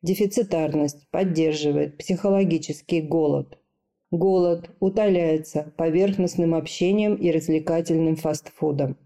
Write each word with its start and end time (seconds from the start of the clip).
Дефицитарность 0.00 1.08
поддерживает 1.10 1.98
психологический 1.98 3.02
голод. 3.02 3.58
Голод 4.12 4.70
утоляется 4.78 5.72
поверхностным 5.76 6.54
общением 6.54 7.16
и 7.16 7.32
развлекательным 7.32 8.14
фастфудом. 8.14 8.96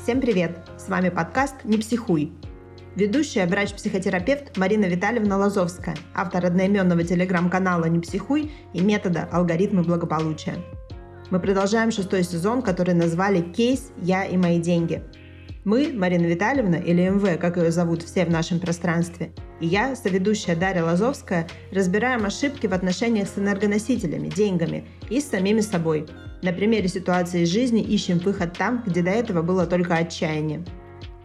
Всем 0.00 0.20
привет! 0.20 0.56
С 0.78 0.88
вами 0.88 1.08
подкаст 1.08 1.56
«Не 1.64 1.78
психуй». 1.78 2.32
Ведущая 2.94 3.46
врач-психотерапевт 3.46 4.56
Марина 4.56 4.84
Витальевна 4.84 5.36
Лазовская, 5.36 5.96
автор 6.14 6.46
одноименного 6.46 7.02
телеграм-канала 7.02 7.86
«Не 7.86 7.98
психуй» 7.98 8.52
и 8.72 8.80
метода 8.80 9.28
«Алгоритмы 9.32 9.82
благополучия». 9.82 10.54
Мы 11.34 11.40
продолжаем 11.40 11.90
шестой 11.90 12.22
сезон, 12.22 12.62
который 12.62 12.94
назвали 12.94 13.40
«Кейс. 13.40 13.90
Я 14.00 14.24
и 14.24 14.36
мои 14.36 14.60
деньги». 14.60 15.02
Мы, 15.64 15.92
Марина 15.92 16.26
Витальевна, 16.26 16.76
или 16.76 17.08
МВ, 17.08 17.40
как 17.40 17.56
ее 17.56 17.72
зовут 17.72 18.04
все 18.04 18.24
в 18.24 18.30
нашем 18.30 18.60
пространстве, 18.60 19.32
и 19.58 19.66
я, 19.66 19.96
соведущая 19.96 20.54
Дарья 20.54 20.84
Лазовская, 20.84 21.48
разбираем 21.72 22.24
ошибки 22.24 22.68
в 22.68 22.72
отношениях 22.72 23.26
с 23.26 23.36
энергоносителями, 23.36 24.28
деньгами 24.28 24.86
и 25.10 25.20
с 25.20 25.28
самими 25.28 25.60
собой. 25.60 26.06
На 26.42 26.52
примере 26.52 26.86
ситуации 26.86 27.40
из 27.40 27.48
жизни 27.48 27.82
ищем 27.82 28.20
выход 28.20 28.56
там, 28.56 28.84
где 28.86 29.02
до 29.02 29.10
этого 29.10 29.42
было 29.42 29.66
только 29.66 29.96
отчаяние. 29.96 30.64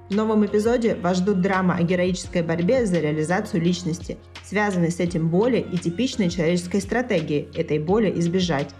В 0.09 0.15
новом 0.15 0.43
эпизоде 0.43 0.95
вас 0.95 1.17
ждут 1.17 1.41
драма 1.41 1.75
о 1.75 1.83
героической 1.83 2.41
борьбе 2.41 2.87
за 2.87 2.99
реализацию 2.99 3.61
личности, 3.61 4.17
связанной 4.43 4.89
с 4.89 4.99
этим 4.99 5.29
боли 5.29 5.63
и 5.71 5.77
типичной 5.77 6.31
человеческой 6.31 6.81
стратегией 6.81 7.47
этой 7.53 7.77
боли 7.77 8.11
избежать. 8.19 8.73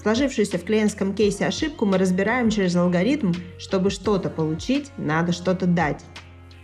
Сложившуюся 0.00 0.56
в 0.56 0.64
клиентском 0.64 1.12
кейсе 1.12 1.46
ошибку 1.46 1.84
мы 1.84 1.98
разбираем 1.98 2.48
через 2.48 2.74
алгоритм, 2.74 3.34
чтобы 3.58 3.90
что-то 3.90 4.30
получить, 4.30 4.90
надо 4.96 5.32
что-то 5.32 5.66
дать. 5.66 6.02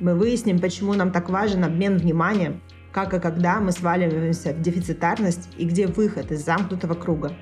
Мы 0.00 0.14
выясним, 0.14 0.58
почему 0.58 0.94
нам 0.94 1.12
так 1.12 1.28
важен 1.28 1.62
обмен 1.62 1.98
вниманием, 1.98 2.62
как 2.92 3.12
и 3.12 3.20
когда 3.20 3.60
мы 3.60 3.72
сваливаемся 3.72 4.54
в 4.54 4.62
дефицитарность 4.62 5.50
и 5.58 5.66
где 5.66 5.86
выход 5.86 6.32
из 6.32 6.46
замкнутого 6.46 6.94
круга. 6.94 7.34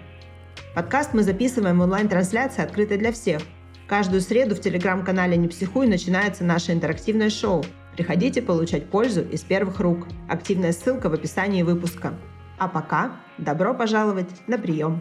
Подкаст 0.75 1.15
мы 1.15 1.23
записываем 1.23 1.79
в 1.79 1.83
онлайн-трансляции, 1.83 2.65
открытой 2.65 2.99
для 2.99 3.13
всех. 3.13 3.43
Каждую 3.87 4.21
среду 4.21 4.57
в 4.57 4.61
телеграм-канале 4.61 5.37
«Не 5.37 5.47
психуй» 5.47 5.87
начинается 5.87 6.43
наше 6.43 6.73
интерактивное 6.73 7.31
шоу. 7.31 7.65
Приходите 7.93 8.43
получать 8.43 8.91
пользу 8.91 9.23
из 9.23 9.43
первых 9.43 9.79
рук. 9.79 10.09
Активная 10.29 10.73
ссылка 10.73 11.09
в 11.09 11.15
описании 11.15 11.63
выпуска. 11.63 12.15
А 12.59 12.67
пока 12.67 13.13
добро 13.39 13.75
пожаловать 13.75 14.31
на 14.49 14.59
прием! 14.59 15.01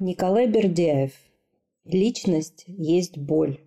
Николай 0.00 0.46
Бердяев. 0.46 1.10
Личность 1.84 2.62
есть 2.68 3.18
боль. 3.18 3.58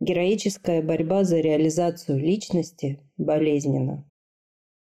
Героическая 0.00 0.82
борьба 0.82 1.22
за 1.22 1.38
реализацию 1.38 2.18
личности 2.18 2.98
болезненна. 3.16 4.04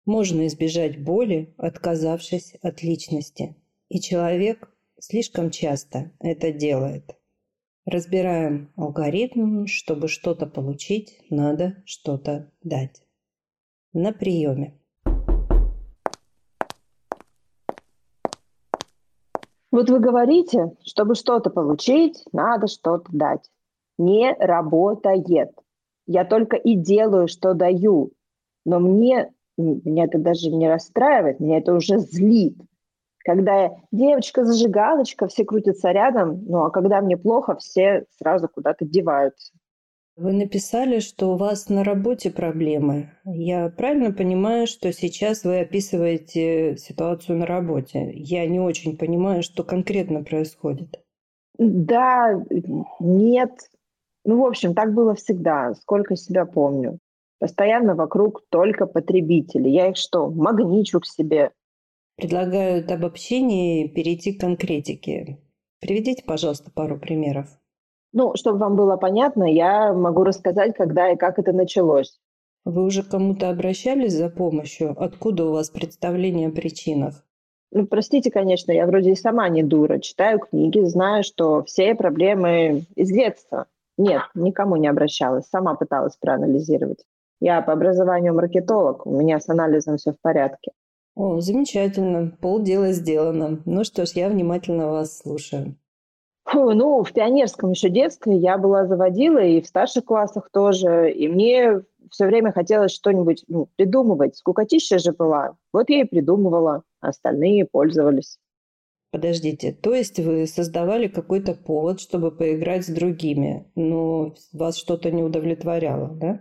Можно 0.06 0.46
избежать 0.46 1.04
боли, 1.04 1.54
отказавшись 1.58 2.54
от 2.62 2.82
личности. 2.82 3.56
И 3.90 4.00
человек 4.00 4.74
слишком 4.98 5.50
часто 5.50 6.12
это 6.18 6.50
делает. 6.50 7.14
Разбираем 7.84 8.72
алгоритм, 8.76 9.66
чтобы 9.66 10.08
что-то 10.08 10.46
получить, 10.46 11.20
надо 11.28 11.82
что-то 11.84 12.50
дать. 12.62 13.02
На 13.92 14.14
приеме. 14.14 14.80
Вот 19.76 19.90
вы 19.90 19.98
говорите, 20.00 20.72
чтобы 20.86 21.14
что-то 21.14 21.50
получить, 21.50 22.24
надо 22.32 22.66
что-то 22.66 23.04
дать. 23.12 23.50
Не 23.98 24.32
работает. 24.32 25.50
Я 26.06 26.24
только 26.24 26.56
и 26.56 26.76
делаю, 26.76 27.28
что 27.28 27.52
даю. 27.52 28.12
Но 28.64 28.78
мне, 28.78 29.34
меня 29.58 30.04
это 30.04 30.16
даже 30.16 30.50
не 30.50 30.66
расстраивает, 30.66 31.40
меня 31.40 31.58
это 31.58 31.74
уже 31.74 31.98
злит. 31.98 32.56
Когда 33.18 33.76
девочка-зажигалочка, 33.92 35.26
все 35.26 35.44
крутятся 35.44 35.90
рядом, 35.90 36.42
ну 36.46 36.62
а 36.62 36.70
когда 36.70 37.02
мне 37.02 37.18
плохо, 37.18 37.56
все 37.56 38.06
сразу 38.18 38.48
куда-то 38.48 38.86
деваются. 38.86 39.52
Вы 40.16 40.32
написали, 40.32 41.00
что 41.00 41.34
у 41.34 41.36
вас 41.36 41.68
на 41.68 41.84
работе 41.84 42.30
проблемы. 42.30 43.10
Я 43.26 43.68
правильно 43.68 44.12
понимаю, 44.12 44.66
что 44.66 44.90
сейчас 44.90 45.44
вы 45.44 45.60
описываете 45.60 46.78
ситуацию 46.78 47.36
на 47.36 47.44
работе? 47.44 48.12
Я 48.14 48.46
не 48.46 48.58
очень 48.58 48.96
понимаю, 48.96 49.42
что 49.42 49.62
конкретно 49.62 50.24
происходит. 50.24 51.02
Да, 51.58 52.42
нет. 52.98 53.50
Ну, 54.24 54.40
в 54.40 54.46
общем, 54.46 54.74
так 54.74 54.94
было 54.94 55.14
всегда, 55.14 55.74
сколько 55.74 56.16
себя 56.16 56.46
помню. 56.46 56.98
Постоянно 57.38 57.94
вокруг 57.94 58.42
только 58.48 58.86
потребители. 58.86 59.68
Я 59.68 59.90
их 59.90 59.98
что, 59.98 60.30
магничу 60.30 61.00
к 61.00 61.06
себе? 61.06 61.50
Предлагаю 62.16 62.90
об 62.90 63.04
общении 63.04 63.86
перейти 63.86 64.32
к 64.32 64.40
конкретике. 64.40 65.38
Приведите, 65.80 66.24
пожалуйста, 66.24 66.70
пару 66.70 66.98
примеров. 66.98 67.48
Ну, 68.16 68.34
чтобы 68.34 68.56
вам 68.60 68.76
было 68.76 68.96
понятно, 68.96 69.44
я 69.44 69.92
могу 69.92 70.24
рассказать, 70.24 70.74
когда 70.74 71.10
и 71.10 71.16
как 71.16 71.38
это 71.38 71.52
началось. 71.52 72.18
Вы 72.64 72.82
уже 72.84 73.02
кому-то 73.02 73.50
обращались 73.50 74.14
за 74.14 74.30
помощью? 74.30 74.96
Откуда 74.98 75.44
у 75.44 75.52
вас 75.52 75.68
представление 75.68 76.48
о 76.48 76.50
причинах? 76.50 77.22
Ну, 77.72 77.86
простите, 77.86 78.30
конечно, 78.30 78.72
я 78.72 78.86
вроде 78.86 79.10
и 79.12 79.16
сама 79.16 79.50
не 79.50 79.62
дура. 79.62 79.98
Читаю 79.98 80.38
книги, 80.38 80.80
знаю, 80.80 81.24
что 81.24 81.62
все 81.64 81.94
проблемы 81.94 82.86
из 82.94 83.10
детства. 83.10 83.66
Нет, 83.98 84.22
никому 84.34 84.76
не 84.76 84.88
обращалась, 84.88 85.44
сама 85.48 85.74
пыталась 85.74 86.16
проанализировать. 86.16 87.04
Я 87.40 87.60
по 87.60 87.74
образованию 87.74 88.32
маркетолог, 88.32 89.06
у 89.06 89.10
меня 89.10 89.40
с 89.40 89.50
анализом 89.50 89.98
все 89.98 90.12
в 90.12 90.20
порядке. 90.22 90.72
О, 91.14 91.40
замечательно, 91.40 92.34
полдела 92.40 92.92
сделано. 92.92 93.60
Ну 93.66 93.84
что 93.84 94.06
ж, 94.06 94.12
я 94.14 94.30
внимательно 94.30 94.90
вас 94.90 95.18
слушаю. 95.18 95.76
Фу, 96.46 96.70
ну, 96.74 97.02
в 97.02 97.12
пионерском 97.12 97.72
еще 97.72 97.88
детстве 97.88 98.36
я 98.36 98.56
была 98.56 98.86
заводилой, 98.86 99.54
и 99.54 99.60
в 99.60 99.66
старших 99.66 100.04
классах 100.04 100.48
тоже. 100.52 101.10
И 101.10 101.26
мне 101.26 101.82
все 102.10 102.26
время 102.26 102.52
хотелось 102.52 102.92
что-нибудь 102.92 103.44
ну, 103.48 103.68
придумывать. 103.74 104.36
Скукотища 104.36 104.98
же 104.98 105.12
была. 105.12 105.56
Вот 105.72 105.90
я 105.90 106.02
и 106.02 106.04
придумывала. 106.04 106.82
Остальные 107.00 107.66
пользовались. 107.66 108.38
Подождите, 109.10 109.72
то 109.72 109.94
есть 109.94 110.20
вы 110.20 110.46
создавали 110.46 111.08
какой-то 111.08 111.54
повод, 111.54 112.00
чтобы 112.00 112.30
поиграть 112.30 112.84
с 112.84 112.90
другими, 112.90 113.70
но 113.74 114.34
вас 114.52 114.76
что-то 114.76 115.10
не 115.10 115.22
удовлетворяло, 115.22 116.08
да? 116.08 116.40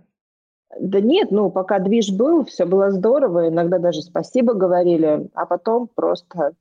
Да 0.80 1.00
нет, 1.00 1.32
ну, 1.32 1.50
пока 1.52 1.80
движ 1.80 2.12
был, 2.12 2.44
все 2.44 2.66
было 2.66 2.92
здорово, 2.92 3.48
иногда 3.48 3.80
даже 3.80 4.02
спасибо 4.02 4.54
говорили, 4.54 5.30
а 5.34 5.46
потом 5.46 5.88
просто, 5.88 6.54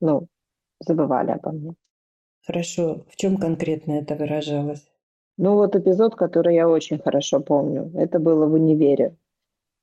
ну, 0.00 0.26
забывали 0.80 1.30
обо 1.30 1.52
мне. 1.52 1.74
Хорошо. 2.46 3.04
В 3.08 3.16
чем 3.16 3.36
конкретно 3.38 3.92
это 3.92 4.14
выражалось? 4.14 4.86
Ну 5.38 5.54
вот 5.54 5.74
эпизод, 5.74 6.14
который 6.14 6.54
я 6.54 6.68
очень 6.68 6.98
хорошо 6.98 7.40
помню. 7.40 7.90
Это 7.94 8.18
было 8.18 8.46
в 8.46 8.52
универе. 8.52 9.16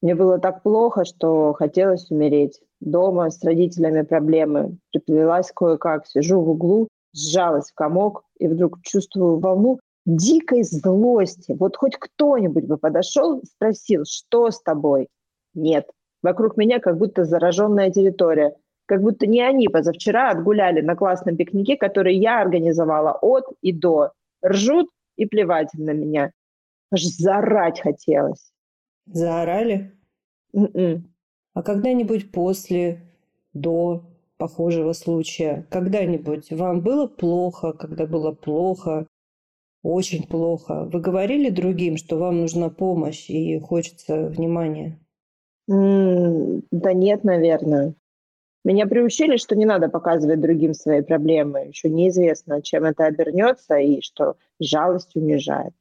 Мне 0.02 0.16
было 0.16 0.40
так 0.40 0.64
плохо, 0.64 1.06
что 1.06 1.54
хотелось 1.54 2.10
умереть. 2.10 2.62
Дома 2.80 3.30
с 3.30 3.44
родителями 3.44 4.02
проблемы. 4.04 4.78
Приплелась 4.92 5.52
кое-как, 5.52 6.08
сижу 6.08 6.42
в 6.42 6.50
углу, 6.50 6.88
сжалась 7.14 7.70
в 7.72 7.76
комок 7.76 8.24
и 8.40 8.48
вдруг 8.48 8.82
чувствую 8.82 9.40
волну 9.40 9.80
дикой 10.06 10.64
злости. 10.64 11.56
Вот 11.60 11.78
хоть 11.78 11.98
кто-нибудь 11.98 12.66
бы 12.66 12.78
подошел 12.78 13.42
спросил, 13.44 14.04
что 14.06 14.50
с 14.50 14.62
тобой? 14.62 15.08
Нет. 15.54 15.90
Вокруг 16.24 16.58
меня 16.58 16.80
как 16.80 16.98
будто 16.98 17.24
зараженная 17.24 17.92
территория 17.92 18.56
как 18.92 19.02
будто 19.04 19.26
не 19.26 19.42
они 19.42 19.70
позавчера 19.70 20.32
отгуляли 20.32 20.82
на 20.82 20.98
классном 20.98 21.38
пикнике, 21.38 21.78
который 21.78 22.18
я 22.18 22.42
организовала 22.42 23.18
от 23.22 23.46
и 23.62 23.72
до. 23.72 24.12
Ржут 24.46 24.90
и 25.16 25.26
плевать 25.26 25.70
на 25.76 25.92
меня. 25.92 26.34
Аж 26.92 27.04
заорать 27.04 27.80
хотелось. 27.80 28.52
Заорали? 29.06 29.94
Mm-mm. 30.54 30.72
М-м. 30.76 31.14
А 31.54 31.64
когда-нибудь 31.64 32.34
после, 32.34 33.00
до 33.54 34.04
похожего 34.36 34.92
случая, 34.92 35.66
когда-нибудь 35.70 36.52
вам 36.52 36.82
было 36.82 37.08
плохо, 37.08 37.72
когда 37.72 38.06
было 38.06 38.34
плохо, 38.34 39.08
очень 39.84 40.28
плохо? 40.28 40.84
Вы 40.92 41.00
говорили 41.00 41.50
другим, 41.50 41.96
что 41.96 42.18
вам 42.18 42.42
нужна 42.42 42.70
помощь 42.70 43.30
и 43.30 43.58
хочется 43.58 44.26
внимания? 44.28 45.00
Mm, 45.70 46.64
да 46.72 46.92
нет, 46.92 47.24
наверное. 47.24 47.96
Меня 48.64 48.86
приучили, 48.86 49.38
что 49.38 49.56
не 49.56 49.66
надо 49.66 49.90
показывать 49.90 50.40
другим 50.40 50.74
свои 50.74 51.02
проблемы. 51.02 51.68
Еще 51.68 51.90
неизвестно, 51.90 52.62
чем 52.62 52.84
это 52.86 53.06
обернется, 53.06 53.78
и 53.78 54.02
что 54.02 54.36
жалость 54.60 55.16
унижает. 55.16 55.74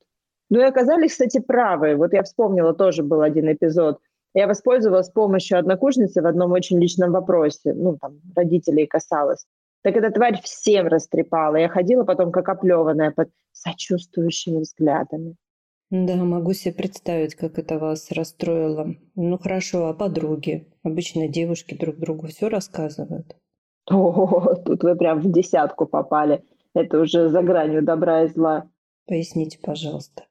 Ну 0.48 0.60
и 0.60 0.64
оказались, 0.64 1.12
кстати, 1.12 1.40
правы. 1.40 1.96
Вот 1.96 2.12
я 2.12 2.22
вспомнила, 2.22 2.74
тоже 2.74 3.02
был 3.02 3.20
один 3.20 3.52
эпизод. 3.52 4.00
Я 4.32 4.46
воспользовалась 4.46 5.10
помощью 5.10 5.58
однокурсницы 5.58 6.22
в 6.22 6.26
одном 6.26 6.52
очень 6.52 6.80
личном 6.80 7.12
вопросе. 7.12 7.74
Ну, 7.74 7.98
там, 8.00 8.20
родителей 8.34 8.86
касалось. 8.86 9.46
Так 9.82 9.96
эта 9.96 10.10
тварь 10.10 10.40
всем 10.42 10.86
растрепала. 10.86 11.56
Я 11.56 11.68
ходила 11.68 12.04
потом 12.04 12.32
как 12.32 12.48
оплеванная 12.48 13.10
под 13.10 13.30
сочувствующими 13.52 14.60
взглядами. 14.60 15.36
Да, 15.90 16.14
могу 16.16 16.52
себе 16.52 16.72
представить, 16.72 17.34
как 17.34 17.58
это 17.58 17.78
вас 17.78 18.12
расстроило. 18.12 18.94
Ну 19.16 19.38
хорошо, 19.38 19.88
а 19.88 19.94
подруги? 19.94 20.68
Обычно 20.84 21.26
девушки 21.26 21.74
друг 21.74 21.96
другу 21.96 22.28
все 22.28 22.48
рассказывают. 22.48 23.36
О, 23.90 24.54
тут 24.54 24.84
вы 24.84 24.94
прям 24.94 25.20
в 25.20 25.32
десятку 25.32 25.86
попали. 25.86 26.44
Это 26.74 27.00
уже 27.00 27.28
за 27.28 27.42
гранью 27.42 27.82
добра 27.82 28.22
и 28.22 28.28
зла. 28.28 28.68
Поясните, 29.08 29.58
пожалуйста. 29.60 30.26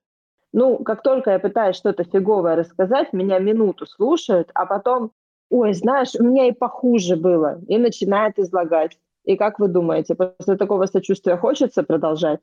Ну, 0.53 0.77
как 0.83 1.03
только 1.03 1.31
я 1.31 1.39
пытаюсь 1.39 1.75
что-то 1.75 2.05
фиговое 2.05 2.55
рассказать, 2.55 3.11
меня 3.11 3.37
минуту 3.39 3.85
слушают, 3.85 4.49
а 4.55 4.65
потом, 4.65 5.11
ой, 5.49 5.73
знаешь, 5.73 6.15
у 6.17 6.23
меня 6.23 6.47
и 6.47 6.53
похуже 6.53 7.17
было, 7.17 7.59
и 7.67 7.77
начинает 7.77 8.39
излагать. 8.39 8.97
И 9.25 9.35
как 9.35 9.59
вы 9.59 9.67
думаете, 9.67 10.15
после 10.15 10.55
такого 10.55 10.85
сочувствия 10.85 11.35
хочется 11.35 11.83
продолжать? 11.83 12.39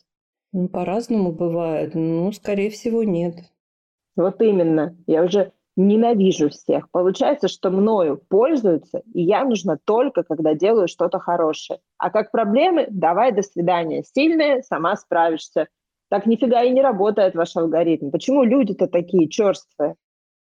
Ну, 0.53 0.69
по-разному 0.69 1.33
бывает. 1.33 1.95
Ну, 1.95 2.33
скорее 2.33 2.71
всего, 2.71 3.03
нет. 3.05 3.37
Вот 4.17 4.41
именно. 4.41 4.97
Я 5.07 5.25
уже 5.25 5.53
ненавижу 5.77 6.49
всех. 6.49 6.91
Получается, 6.91 7.49
что 7.49 7.71
мною 7.71 8.21
пользуются, 8.29 9.03
и 9.13 9.23
я 9.23 9.45
нужна 9.45 9.77
только, 9.85 10.23
когда 10.23 10.55
делаю 10.55 10.89
что-то 10.89 11.19
хорошее. 11.19 11.81
А 11.99 12.11
как 12.11 12.31
проблемы, 12.31 12.87
давай 12.91 13.33
до 13.33 13.43
свидания. 13.43 14.03
Сильная, 14.03 14.63
сама 14.63 14.97
справишься. 14.97 15.69
Так 16.09 16.27
нифига 16.27 16.63
и 16.63 16.71
не 16.71 16.83
работает 16.83 17.35
ваш 17.35 17.55
алгоритм. 17.57 18.11
Почему 18.11 18.43
люди-то 18.45 18.87
такие 18.87 19.29
черствые? 19.29 19.97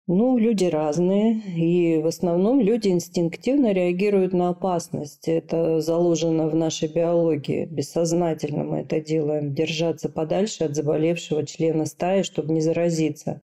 Ну, 0.06 0.36
люди 0.36 0.66
разные, 0.66 1.40
и 1.56 1.96
в 2.02 2.06
основном 2.06 2.60
люди 2.60 2.88
инстинктивно 2.88 3.72
реагируют 3.72 4.34
на 4.34 4.50
опасность. 4.50 5.28
Это 5.28 5.80
заложено 5.80 6.46
в 6.46 6.54
нашей 6.54 6.92
биологии. 6.92 7.64
Бессознательно 7.64 8.64
мы 8.64 8.80
это 8.80 9.00
делаем. 9.00 9.54
Держаться 9.54 10.10
подальше 10.10 10.64
от 10.64 10.74
заболевшего 10.74 11.46
члена 11.46 11.86
стаи, 11.86 12.20
чтобы 12.20 12.52
не 12.52 12.60
заразиться. 12.60 13.40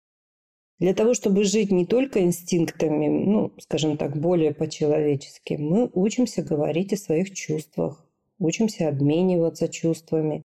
Для 0.80 0.94
того, 0.94 1.14
чтобы 1.14 1.46
жить 1.46 1.72
не 1.72 1.86
только 1.86 2.22
инстинктами, 2.22 3.08
ну, 3.08 3.54
скажем 3.60 3.96
так, 3.96 4.18
более 4.18 4.54
по-человечески, 4.54 5.54
мы 5.54 5.90
учимся 5.94 6.44
говорить 6.44 6.92
о 6.92 6.98
своих 6.98 7.34
чувствах, 7.34 8.06
учимся 8.38 8.90
обмениваться 8.90 9.70
чувствами, 9.70 10.44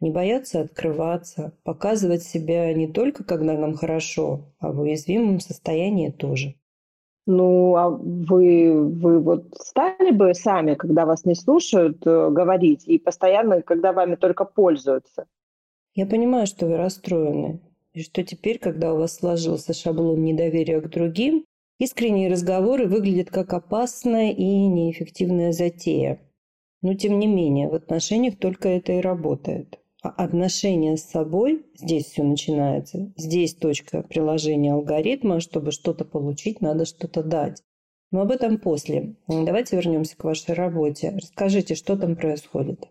не 0.00 0.10
бояться 0.10 0.60
открываться, 0.60 1.52
показывать 1.64 2.22
себя 2.22 2.72
не 2.74 2.86
только 2.86 3.24
когда 3.24 3.54
нам 3.54 3.74
хорошо, 3.74 4.52
а 4.58 4.72
в 4.72 4.80
уязвимом 4.80 5.40
состоянии 5.40 6.10
тоже. 6.10 6.54
Ну, 7.26 7.74
а 7.74 7.90
вы, 7.90 8.88
вы 8.88 9.18
вот 9.18 9.46
стали 9.54 10.12
бы 10.12 10.32
сами, 10.32 10.74
когда 10.74 11.06
вас 11.06 11.24
не 11.24 11.34
слушают, 11.34 12.06
э, 12.06 12.30
говорить, 12.30 12.86
и 12.86 12.98
постоянно, 12.98 13.62
когда 13.62 13.92
вами 13.92 14.14
только 14.14 14.44
пользуются? 14.44 15.26
Я 15.94 16.06
понимаю, 16.06 16.46
что 16.46 16.66
вы 16.66 16.76
расстроены, 16.76 17.60
и 17.94 18.02
что 18.02 18.22
теперь, 18.22 18.58
когда 18.58 18.94
у 18.94 18.98
вас 18.98 19.16
сложился 19.16 19.72
шаблон 19.72 20.22
недоверия 20.22 20.80
к 20.80 20.88
другим, 20.88 21.44
искренние 21.78 22.30
разговоры 22.30 22.86
выглядят 22.86 23.30
как 23.30 23.52
опасная 23.54 24.30
и 24.30 24.44
неэффективная 24.44 25.50
затея. 25.50 26.20
Но 26.80 26.94
тем 26.94 27.18
не 27.18 27.26
менее, 27.26 27.68
в 27.68 27.74
отношениях 27.74 28.38
только 28.38 28.68
это 28.68 28.92
и 28.92 29.00
работает. 29.00 29.80
А 30.06 30.10
отношения 30.22 30.96
с 30.96 31.02
собой, 31.02 31.66
здесь 31.74 32.04
все 32.04 32.22
начинается, 32.22 33.12
здесь 33.16 33.54
точка 33.54 34.04
приложения 34.04 34.72
алгоритма, 34.72 35.40
чтобы 35.40 35.72
что-то 35.72 36.04
получить, 36.04 36.60
надо 36.60 36.84
что-то 36.84 37.24
дать. 37.24 37.60
Но 38.12 38.20
об 38.20 38.30
этом 38.30 38.58
после. 38.58 39.16
Давайте 39.26 39.74
вернемся 39.74 40.16
к 40.16 40.22
вашей 40.22 40.54
работе. 40.54 41.12
Расскажите, 41.16 41.74
что 41.74 41.96
там 41.96 42.14
происходит. 42.14 42.86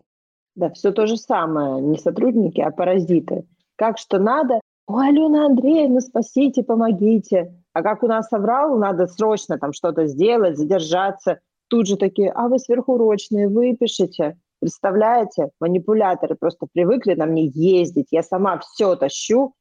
Да, 0.56 0.68
все 0.70 0.92
то 0.92 1.06
же 1.06 1.16
самое. 1.16 1.80
Не 1.80 1.96
сотрудники, 1.96 2.60
а 2.60 2.70
паразиты. 2.70 3.46
Как 3.76 3.96
что 3.96 4.18
надо? 4.18 4.60
О, 4.86 4.98
Алена 4.98 5.46
Андреевна, 5.46 6.02
спасите, 6.02 6.62
помогите. 6.62 7.54
А 7.72 7.82
как 7.82 8.02
у 8.02 8.08
нас 8.08 8.28
соврал, 8.28 8.76
надо 8.76 9.06
срочно 9.06 9.58
там 9.58 9.72
что-то 9.72 10.06
сделать, 10.06 10.58
задержаться. 10.58 11.40
Тут 11.68 11.86
же 11.86 11.96
такие, 11.96 12.30
а 12.30 12.48
вы 12.48 12.58
сверхурочные, 12.58 13.48
выпишите. 13.48 14.38
Представляете, 14.66 15.50
манипуляторы 15.60 16.34
просто 16.34 16.66
привыкли 16.72 17.14
на 17.14 17.24
мне 17.24 17.46
ездить. 17.46 18.08
Я 18.10 18.24
сама 18.24 18.58
все 18.58 18.96
тащу. 18.96 19.54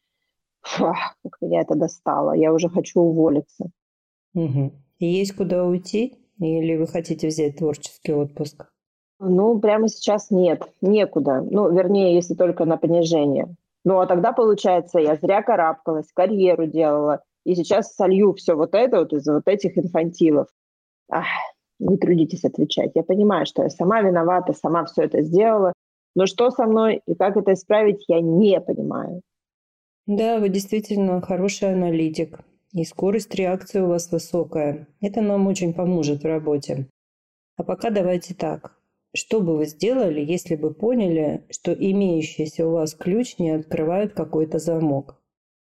Фу, 0.61 0.93
как 1.21 1.37
меня 1.41 1.61
это 1.61 1.75
достало. 1.75 2.31
Я 2.31 2.51
уже 2.51 2.69
хочу 2.69 3.01
уволиться. 3.01 3.69
Угу. 4.33 4.71
И 4.97 5.05
есть 5.05 5.35
куда 5.35 5.63
уйти? 5.63 6.17
Или 6.39 6.75
вы 6.75 6.87
хотите 6.87 7.27
взять 7.27 7.57
творческий 7.57 8.13
отпуск? 8.13 8.65
Ну, 9.19 9.59
прямо 9.59 9.89
сейчас 9.89 10.31
нет, 10.31 10.63
некуда. 10.81 11.45
Ну, 11.51 11.71
вернее, 11.71 12.15
если 12.15 12.33
только 12.33 12.65
на 12.65 12.77
понижение. 12.77 13.55
Ну, 13.83 13.99
а 13.99 14.07
тогда, 14.07 14.31
получается, 14.31 14.97
я 14.97 15.17
зря 15.17 15.43
карабкалась, 15.43 16.11
карьеру 16.15 16.65
делала. 16.65 17.21
И 17.43 17.53
сейчас 17.53 17.93
солью 17.93 18.33
все 18.33 18.55
вот 18.55 18.73
это 18.73 19.01
вот 19.01 19.13
из 19.13 19.27
вот 19.27 19.47
этих 19.47 19.77
инфантилов. 19.77 20.47
Ах, 21.11 21.27
не 21.79 21.97
трудитесь 21.97 22.43
отвечать. 22.43 22.91
Я 22.95 23.03
понимаю, 23.03 23.45
что 23.45 23.63
я 23.63 23.69
сама 23.69 24.01
виновата, 24.01 24.53
сама 24.53 24.85
все 24.85 25.03
это 25.03 25.21
сделала, 25.21 25.73
но 26.15 26.25
что 26.25 26.49
со 26.51 26.65
мной 26.65 27.01
и 27.05 27.15
как 27.15 27.37
это 27.37 27.53
исправить, 27.53 28.05
я 28.07 28.21
не 28.21 28.59
понимаю. 28.61 29.21
Да, 30.07 30.39
вы 30.39 30.49
действительно 30.49 31.21
хороший 31.21 31.73
аналитик, 31.73 32.39
и 32.73 32.83
скорость 32.83 33.33
реакции 33.35 33.79
у 33.79 33.87
вас 33.87 34.11
высокая. 34.11 34.87
Это 35.01 35.21
нам 35.21 35.47
очень 35.47 35.73
поможет 35.73 36.23
в 36.23 36.27
работе. 36.27 36.87
А 37.57 37.63
пока 37.63 37.89
давайте 37.89 38.33
так. 38.33 38.77
Что 39.15 39.39
бы 39.39 39.55
вы 39.55 39.65
сделали, 39.65 40.19
если 40.19 40.55
бы 40.55 40.73
поняли, 40.73 41.45
что 41.49 41.73
имеющийся 41.73 42.67
у 42.67 42.71
вас 42.71 42.93
ключ 42.93 43.39
не 43.39 43.51
открывает 43.51 44.13
какой-то 44.13 44.59
замок? 44.59 45.21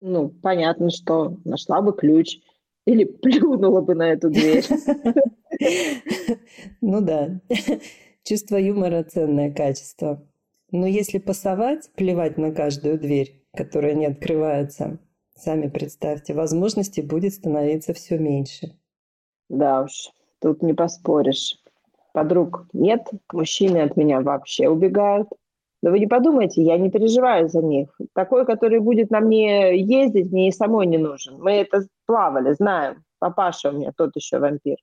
Ну, 0.01 0.29
понятно, 0.29 0.89
что 0.89 1.37
нашла 1.43 1.81
бы 1.81 1.93
ключ 1.93 2.39
или 2.85 3.03
плюнула 3.21 3.81
бы 3.81 3.95
на 3.95 4.11
эту 4.13 4.29
дверь. 4.29 4.65
Ну 6.81 7.01
да, 7.01 7.39
чувство 8.23 8.57
юмора– 8.57 9.03
ценное 9.09 9.53
качество. 9.53 10.25
Но 10.71 10.87
если 10.87 11.19
пасовать, 11.19 11.91
плевать 11.95 12.37
на 12.37 12.51
каждую 12.51 12.99
дверь, 12.99 13.41
которая 13.55 13.93
не 13.93 14.07
открывается, 14.07 14.99
сами 15.35 15.67
представьте, 15.67 16.33
возможностей 16.33 17.01
будет 17.01 17.33
становиться 17.33 17.93
все 17.93 18.17
меньше. 18.17 18.75
Да 19.49 19.83
уж, 19.83 20.11
тут 20.39 20.63
не 20.63 20.73
поспоришь. 20.73 21.59
Подруг 22.13 22.67
нет, 22.73 23.07
мужчины 23.31 23.79
от 23.79 23.97
меня 23.97 24.21
вообще 24.21 24.69
убегают. 24.69 25.27
Но 25.83 25.89
вы 25.91 25.99
не 25.99 26.07
подумайте, 26.07 26.63
я 26.63 26.77
не 26.77 26.89
переживаю 26.89 27.49
за 27.49 27.61
них. 27.61 27.89
Такой, 28.13 28.45
который 28.45 28.79
будет 28.79 29.11
на 29.11 29.19
мне 29.19 29.77
ездить, 29.77 30.31
мне 30.31 30.47
и 30.47 30.51
самой 30.51 30.87
не 30.87 30.97
нужен. 30.97 31.41
Мы 31.41 31.51
это 31.51 31.85
плавали, 32.05 32.53
знаем. 32.53 33.03
Папаша 33.19 33.69
у 33.69 33.73
меня 33.73 33.91
тот 33.95 34.15
еще 34.15 34.39
вампир. 34.39 34.77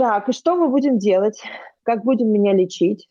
Так, 0.00 0.30
и 0.30 0.32
что 0.32 0.56
мы 0.56 0.70
будем 0.70 0.96
делать? 0.96 1.42
Как 1.82 2.04
будем 2.04 2.32
меня 2.32 2.54
лечить? 2.54 3.10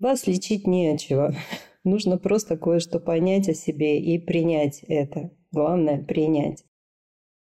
Вас 0.00 0.26
лечить 0.26 0.66
нечего. 0.66 1.32
Нужно 1.84 2.18
просто 2.18 2.56
кое-что 2.56 2.98
понять 2.98 3.48
о 3.48 3.54
себе 3.54 4.00
и 4.00 4.18
принять 4.18 4.82
это. 4.88 5.30
Главное– 5.52 6.02
принять. 6.08 6.64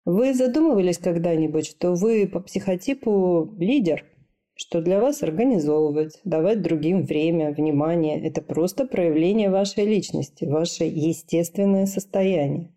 Вы 0.05 0.33
задумывались 0.33 0.99
когда-нибудь, 0.99 1.67
что 1.67 1.95
вы 1.95 2.29
по 2.29 2.39
психотипу 2.39 3.53
лидер? 3.57 4.05
Что 4.53 4.81
для 4.81 5.01
вас 5.01 5.21
организовывать, 5.21 6.21
давать 6.23 6.61
другим 6.61 7.03
время, 7.03 7.51
внимание– 7.51 8.21
это 8.25 8.41
просто 8.41 8.85
проявление 8.85 9.49
вашей 9.49 9.83
личности, 9.83 10.45
ваше 10.45 10.85
естественное 10.85 11.87
состояние. 11.87 12.71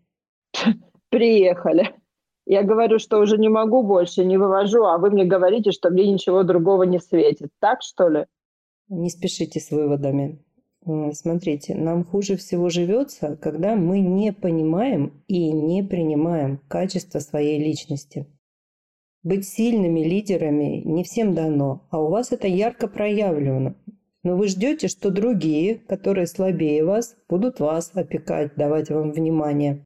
Приехали. 1.09 2.02
Я 2.45 2.63
говорю, 2.63 2.99
что 2.99 3.19
уже 3.19 3.37
не 3.37 3.49
могу 3.49 3.83
больше, 3.83 4.25
не 4.25 4.37
вывожу, 4.37 4.83
а 4.83 4.97
вы 4.97 5.11
мне 5.11 5.25
говорите, 5.25 5.71
что 5.71 5.89
мне 5.89 6.11
ничего 6.11 6.43
другого 6.43 6.83
не 6.83 6.99
светит. 6.99 7.49
Так, 7.59 7.81
что 7.81 8.09
ли? 8.09 8.25
Не 8.89 9.09
спешите 9.09 9.59
с 9.59 9.71
выводами. 9.71 10.43
Смотрите, 11.13 11.75
нам 11.75 12.03
хуже 12.03 12.35
всего 12.35 12.69
живется, 12.69 13.37
когда 13.41 13.75
мы 13.75 14.01
не 14.01 14.33
понимаем 14.33 15.23
и 15.27 15.51
не 15.51 15.81
принимаем 15.81 16.59
качество 16.67 17.19
своей 17.19 17.63
личности. 17.63 18.27
Быть 19.23 19.47
сильными 19.47 20.01
лидерами 20.01 20.81
не 20.83 21.05
всем 21.05 21.33
дано, 21.33 21.87
а 21.89 22.01
у 22.01 22.09
вас 22.09 22.33
это 22.33 22.47
ярко 22.47 22.89
проявлено. 22.89 23.75
Но 24.23 24.35
вы 24.35 24.49
ждете, 24.49 24.89
что 24.89 25.11
другие, 25.11 25.75
которые 25.75 26.27
слабее 26.27 26.83
вас, 26.83 27.15
будут 27.29 27.61
вас 27.61 27.91
опекать, 27.93 28.55
давать 28.55 28.89
вам 28.89 29.13
внимание. 29.13 29.85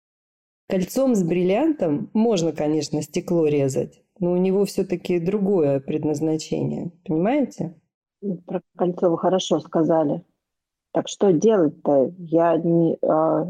Кольцом 0.68 1.16
с 1.16 1.24
бриллиантом 1.24 2.10
можно, 2.14 2.52
конечно, 2.52 3.02
стекло 3.02 3.48
резать, 3.48 4.04
но 4.20 4.34
у 4.34 4.38
него 4.38 4.66
все-таки 4.66 5.20
другое 5.20 5.80
предназначение. 5.80 6.92
Понимаете? 7.06 7.80
Ну, 8.22 8.38
про 8.46 8.62
кольцо 8.76 9.10
вы 9.10 9.18
хорошо 9.18 9.60
сказали. 9.60 10.26
Так 10.92 11.08
что 11.08 11.32
делать-то? 11.32 12.14
Я 12.18 12.58
не... 12.58 12.98
А... 13.02 13.50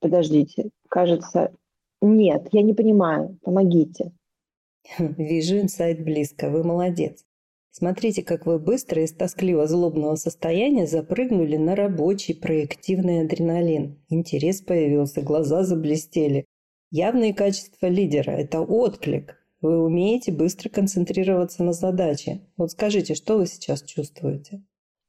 Подождите. 0.00 0.70
Кажется... 0.88 1.52
Нет, 2.00 2.48
я 2.52 2.62
не 2.62 2.72
понимаю. 2.72 3.38
Помогите. 3.42 4.12
Вижу 4.98 5.58
инсайт 5.60 6.02
близко. 6.02 6.48
Вы 6.48 6.64
молодец. 6.64 7.26
Смотрите, 7.72 8.24
как 8.24 8.46
вы 8.46 8.58
быстро 8.58 9.04
из 9.04 9.14
тоскливо-злобного 9.14 10.16
состояния 10.16 10.86
запрыгнули 10.86 11.56
на 11.56 11.76
рабочий 11.76 12.34
проективный 12.34 13.20
адреналин. 13.20 14.02
Интерес 14.08 14.60
появился, 14.60 15.22
глаза 15.22 15.62
заблестели. 15.62 16.46
Явные 16.90 17.32
качества 17.32 17.86
лидера– 17.86 18.30
это 18.32 18.60
отклик. 18.60 19.36
Вы 19.60 19.78
умеете 19.78 20.32
быстро 20.32 20.68
концентрироваться 20.68 21.62
на 21.62 21.72
задаче. 21.72 22.40
Вот 22.56 22.72
скажите, 22.72 23.14
что 23.14 23.38
вы 23.38 23.46
сейчас 23.46 23.82
чувствуете? 23.82 24.64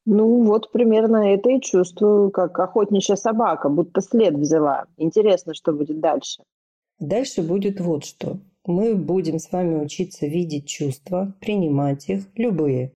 Ну, 0.05 0.43
вот 0.43 0.71
примерно 0.71 1.33
это 1.33 1.49
и 1.49 1.61
чувствую, 1.61 2.29
как 2.29 2.59
охотничья 2.59 3.15
собака, 3.15 3.69
будто 3.69 4.01
след 4.01 4.35
взяла. 4.35 4.85
Интересно, 4.97 5.55
что 5.55 5.73
будет 5.73 5.99
дальше. 5.99 6.43
Дальше 6.99 7.41
будет 7.41 7.79
вот 7.79 8.05
что 8.05 8.39
мы 8.65 8.95
будем 8.95 9.39
с 9.39 9.51
вами 9.51 9.75
учиться 9.75 10.27
видеть 10.27 10.67
чувства, 10.67 11.35
принимать 11.41 12.09
их, 12.09 12.25
любые, 12.35 12.93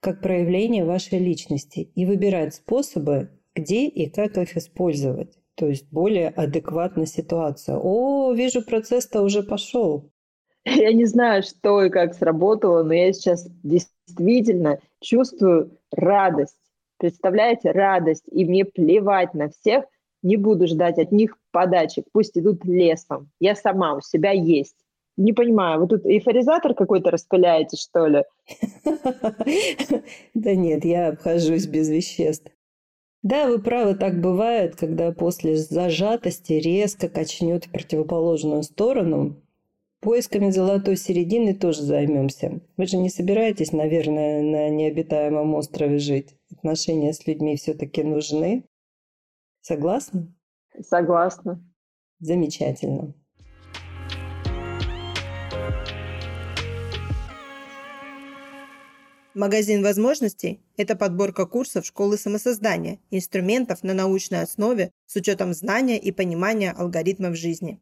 как 0.00 0.20
проявление 0.20 0.84
вашей 0.84 1.18
личности 1.18 1.90
и 1.94 2.06
выбирать 2.06 2.54
способы, 2.54 3.30
где 3.54 3.86
и 3.86 4.08
как 4.08 4.38
их 4.38 4.56
использовать. 4.56 5.38
То 5.54 5.68
есть 5.68 5.92
более 5.92 6.28
адекватно 6.28 7.06
ситуация. 7.06 7.76
О, 7.76 8.32
вижу, 8.32 8.64
процесс-то 8.64 9.22
уже 9.22 9.42
пошел. 9.42 10.10
Я 10.64 10.92
не 10.92 11.04
знаю, 11.04 11.42
что 11.42 11.82
и 11.82 11.90
как 11.90 12.14
сработало, 12.14 12.82
но 12.82 12.94
я 12.94 13.12
сейчас 13.12 13.48
действительно 13.62 14.78
чувствую 15.00 15.78
радость. 15.90 16.56
Представляете, 16.98 17.72
радость. 17.72 18.24
И 18.30 18.44
мне 18.44 18.64
плевать 18.64 19.34
на 19.34 19.50
всех. 19.50 19.84
Не 20.22 20.36
буду 20.36 20.68
ждать 20.68 20.98
от 20.98 21.10
них 21.10 21.36
подачек. 21.50 22.06
Пусть 22.12 22.38
идут 22.38 22.64
лесом. 22.64 23.30
Я 23.40 23.56
сама 23.56 23.94
у 23.94 24.00
себя 24.00 24.30
есть. 24.30 24.76
Не 25.16 25.32
понимаю, 25.32 25.80
вы 25.80 25.88
тут 25.88 26.06
эйфоризатор 26.06 26.74
какой-то 26.74 27.10
распыляете, 27.10 27.76
что 27.76 28.06
ли? 28.06 28.24
Да 30.34 30.54
нет, 30.54 30.84
я 30.84 31.08
обхожусь 31.08 31.66
без 31.66 31.88
веществ. 31.88 32.50
Да, 33.22 33.48
вы 33.48 33.60
правы, 33.60 33.94
так 33.94 34.20
бывает, 34.20 34.74
когда 34.74 35.12
после 35.12 35.56
зажатости 35.56 36.54
резко 36.54 37.08
качнет 37.08 37.66
в 37.66 37.70
противоположную 37.70 38.62
сторону. 38.64 39.36
Поисками 40.00 40.50
золотой 40.50 40.96
середины 40.96 41.54
тоже 41.54 41.82
займемся. 41.82 42.60
Вы 42.76 42.86
же 42.86 42.96
не 42.96 43.08
собираетесь, 43.08 43.70
наверное, 43.70 44.42
на 44.42 44.68
необитаемом 44.68 45.54
острове 45.54 45.98
жить. 45.98 46.34
Отношения 46.50 47.12
с 47.12 47.24
людьми 47.28 47.54
все-таки 47.54 48.02
нужны. 48.02 48.64
Согласны? 49.60 50.34
Согласна. 50.80 51.62
Замечательно. 52.18 53.14
Магазин 59.34 59.82
возможностей– 59.82 60.60
это 60.76 60.94
подборка 60.94 61.46
курсов 61.46 61.86
школы 61.86 62.18
самосоздания, 62.18 62.98
инструментов 63.10 63.82
на 63.82 63.94
научной 63.94 64.42
основе 64.42 64.90
с 65.06 65.16
учетом 65.16 65.54
знания 65.54 65.98
и 65.98 66.12
понимания 66.12 66.70
алгоритмов 66.70 67.34
жизни. 67.34 67.80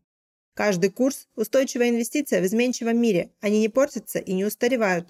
Каждый 0.54 0.90
курс– 0.90 1.26
устойчивая 1.34 1.88
инвестиция 1.88 2.40
в 2.40 2.46
изменчивом 2.46 3.00
мире, 3.00 3.32
они 3.40 3.58
не 3.58 3.68
портятся 3.68 4.20
и 4.20 4.32
не 4.32 4.44
устаревают. 4.44 5.08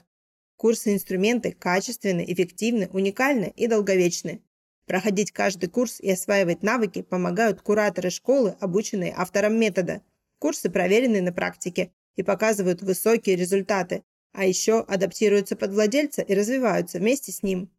Курсы 0.56 0.92
и 0.92 0.94
инструменты 0.94 1.52
качественны, 1.52 2.24
эффективны, 2.26 2.88
уникальны 2.90 3.52
и 3.54 3.66
долговечны. 3.66 4.40
Проходить 4.86 5.32
каждый 5.32 5.68
курс 5.68 6.00
и 6.00 6.10
осваивать 6.10 6.62
навыки 6.62 7.02
помогают 7.02 7.60
кураторы 7.60 8.08
школы, 8.08 8.56
обученные 8.60 9.12
автором 9.14 9.60
метода. 9.60 10.00
Курсы 10.38 10.70
проверены 10.70 11.20
на 11.20 11.32
практике 11.34 11.92
и 12.16 12.22
показывают 12.22 12.80
высокие 12.80 13.36
результаты, 13.36 14.04
а 14.32 14.46
еще 14.46 14.80
адаптируются 14.80 15.56
под 15.56 15.72
владельца 15.72 16.22
и 16.22 16.34
развиваются 16.34 16.98
вместе 16.98 17.32
с 17.32 17.42
ним. 17.42 17.70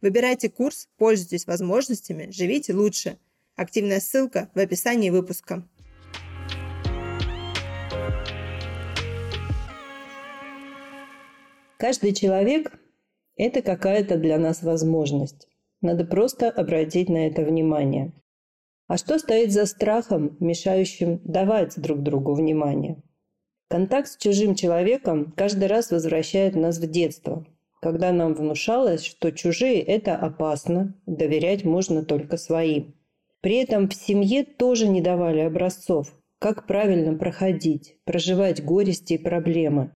Выбирайте 0.00 0.50
курс, 0.50 0.88
пользуйтесь 0.98 1.46
возможностями, 1.46 2.30
живите 2.30 2.74
лучше. 2.74 3.18
Активная 3.56 4.00
ссылка 4.00 4.50
в 4.54 4.58
описании 4.58 5.10
выпуска. 5.10 5.66
Каждый 11.78 12.12
человек– 12.14 12.72
это 13.36 13.62
какая-то 13.62 14.16
для 14.16 14.38
нас 14.38 14.62
возможность. 14.62 15.48
Надо 15.82 16.04
просто 16.04 16.50
обратить 16.50 17.08
на 17.08 17.26
это 17.26 17.42
внимание. 17.42 18.12
А 18.86 18.96
что 18.96 19.18
стоит 19.18 19.52
за 19.52 19.66
страхом, 19.66 20.36
мешающим 20.40 21.20
давать 21.24 21.74
друг 21.76 22.02
другу 22.02 22.34
внимание? 22.34 23.02
Контакт 23.68 24.08
с 24.08 24.16
чужим 24.16 24.54
человеком 24.54 25.32
каждый 25.36 25.66
раз 25.66 25.90
возвращает 25.90 26.54
нас 26.54 26.78
в 26.78 26.88
детство, 26.88 27.44
когда 27.82 28.12
нам 28.12 28.34
внушалось, 28.34 29.04
что 29.04 29.32
чужие– 29.32 29.80
это 29.82 30.14
опасно, 30.14 30.94
доверять 31.06 31.64
можно 31.64 32.04
только 32.04 32.36
своим. 32.36 32.94
При 33.40 33.56
этом 33.56 33.88
в 33.88 33.94
семье 33.94 34.44
тоже 34.44 34.86
не 34.86 35.00
давали 35.00 35.40
образцов, 35.40 36.16
как 36.38 36.68
правильно 36.68 37.18
проходить, 37.18 37.96
проживать 38.04 38.64
горести 38.64 39.14
и 39.14 39.18
проблемы. 39.18 39.92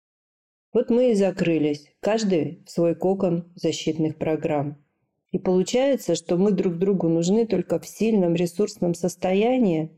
Вот 0.74 0.90
мы 0.90 1.12
и 1.12 1.16
закрылись, 1.16 1.92
каждый 2.00 2.64
в 2.66 2.72
свой 2.72 2.96
кокон 2.96 3.52
защитных 3.56 4.18
программ. 4.18 4.84
И 5.32 5.38
получается, 5.38 6.16
что 6.16 6.38
мы 6.38 6.52
друг 6.52 6.80
другу 6.80 7.08
нужны 7.08 7.46
только 7.46 7.80
в 7.80 7.88
сильном 7.88 8.34
ресурсном 8.34 8.96
состоянии, 8.96 9.92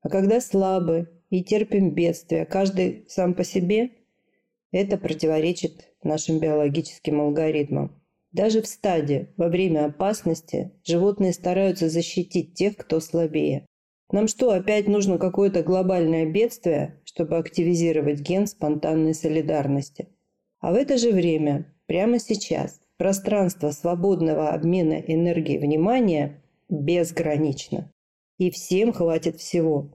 а 0.00 0.08
когда 0.08 0.40
слабы 0.40 1.10
и 1.30 1.42
терпим 1.42 1.94
бедствия, 1.94 2.44
каждый 2.44 3.04
сам 3.08 3.34
по 3.34 3.44
себе, 3.44 3.90
это 4.70 4.98
противоречит 4.98 5.92
нашим 6.02 6.38
биологическим 6.40 7.20
алгоритмам. 7.20 8.00
Даже 8.32 8.60
в 8.60 8.66
стаде, 8.66 9.32
во 9.36 9.48
время 9.48 9.86
опасности, 9.86 10.72
животные 10.84 11.32
стараются 11.32 11.88
защитить 11.88 12.54
тех, 12.54 12.76
кто 12.76 13.00
слабее. 13.00 13.66
Нам 14.10 14.28
что, 14.28 14.50
опять 14.52 14.86
нужно 14.86 15.18
какое-то 15.18 15.62
глобальное 15.62 16.26
бедствие, 16.26 17.00
чтобы 17.04 17.36
активизировать 17.36 18.20
ген 18.20 18.46
спонтанной 18.46 19.14
солидарности? 19.14 20.08
А 20.60 20.72
в 20.72 20.74
это 20.74 20.98
же 20.98 21.12
время, 21.12 21.74
прямо 21.86 22.18
сейчас, 22.18 22.80
пространство 22.96 23.70
свободного 23.70 24.50
обмена 24.50 24.94
энергии 24.94 25.58
внимания 25.58 26.42
безгранично. 26.68 27.90
И 28.38 28.50
всем 28.50 28.92
хватит 28.92 29.36
всего. 29.36 29.90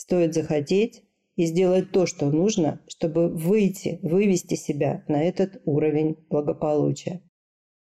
Стоит 0.00 0.32
захотеть 0.32 1.02
и 1.36 1.44
сделать 1.44 1.90
то, 1.90 2.06
что 2.06 2.30
нужно, 2.30 2.80
чтобы 2.88 3.28
выйти, 3.28 3.98
вывести 4.00 4.54
себя 4.54 5.04
на 5.08 5.22
этот 5.22 5.60
уровень 5.66 6.16
благополучия. 6.30 7.20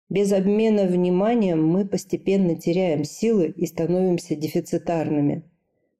Без 0.09 0.33
обмена 0.33 0.83
вниманием 0.83 1.65
мы 1.65 1.87
постепенно 1.87 2.57
теряем 2.57 3.05
силы 3.05 3.47
и 3.55 3.65
становимся 3.65 4.35
дефицитарными. 4.35 5.49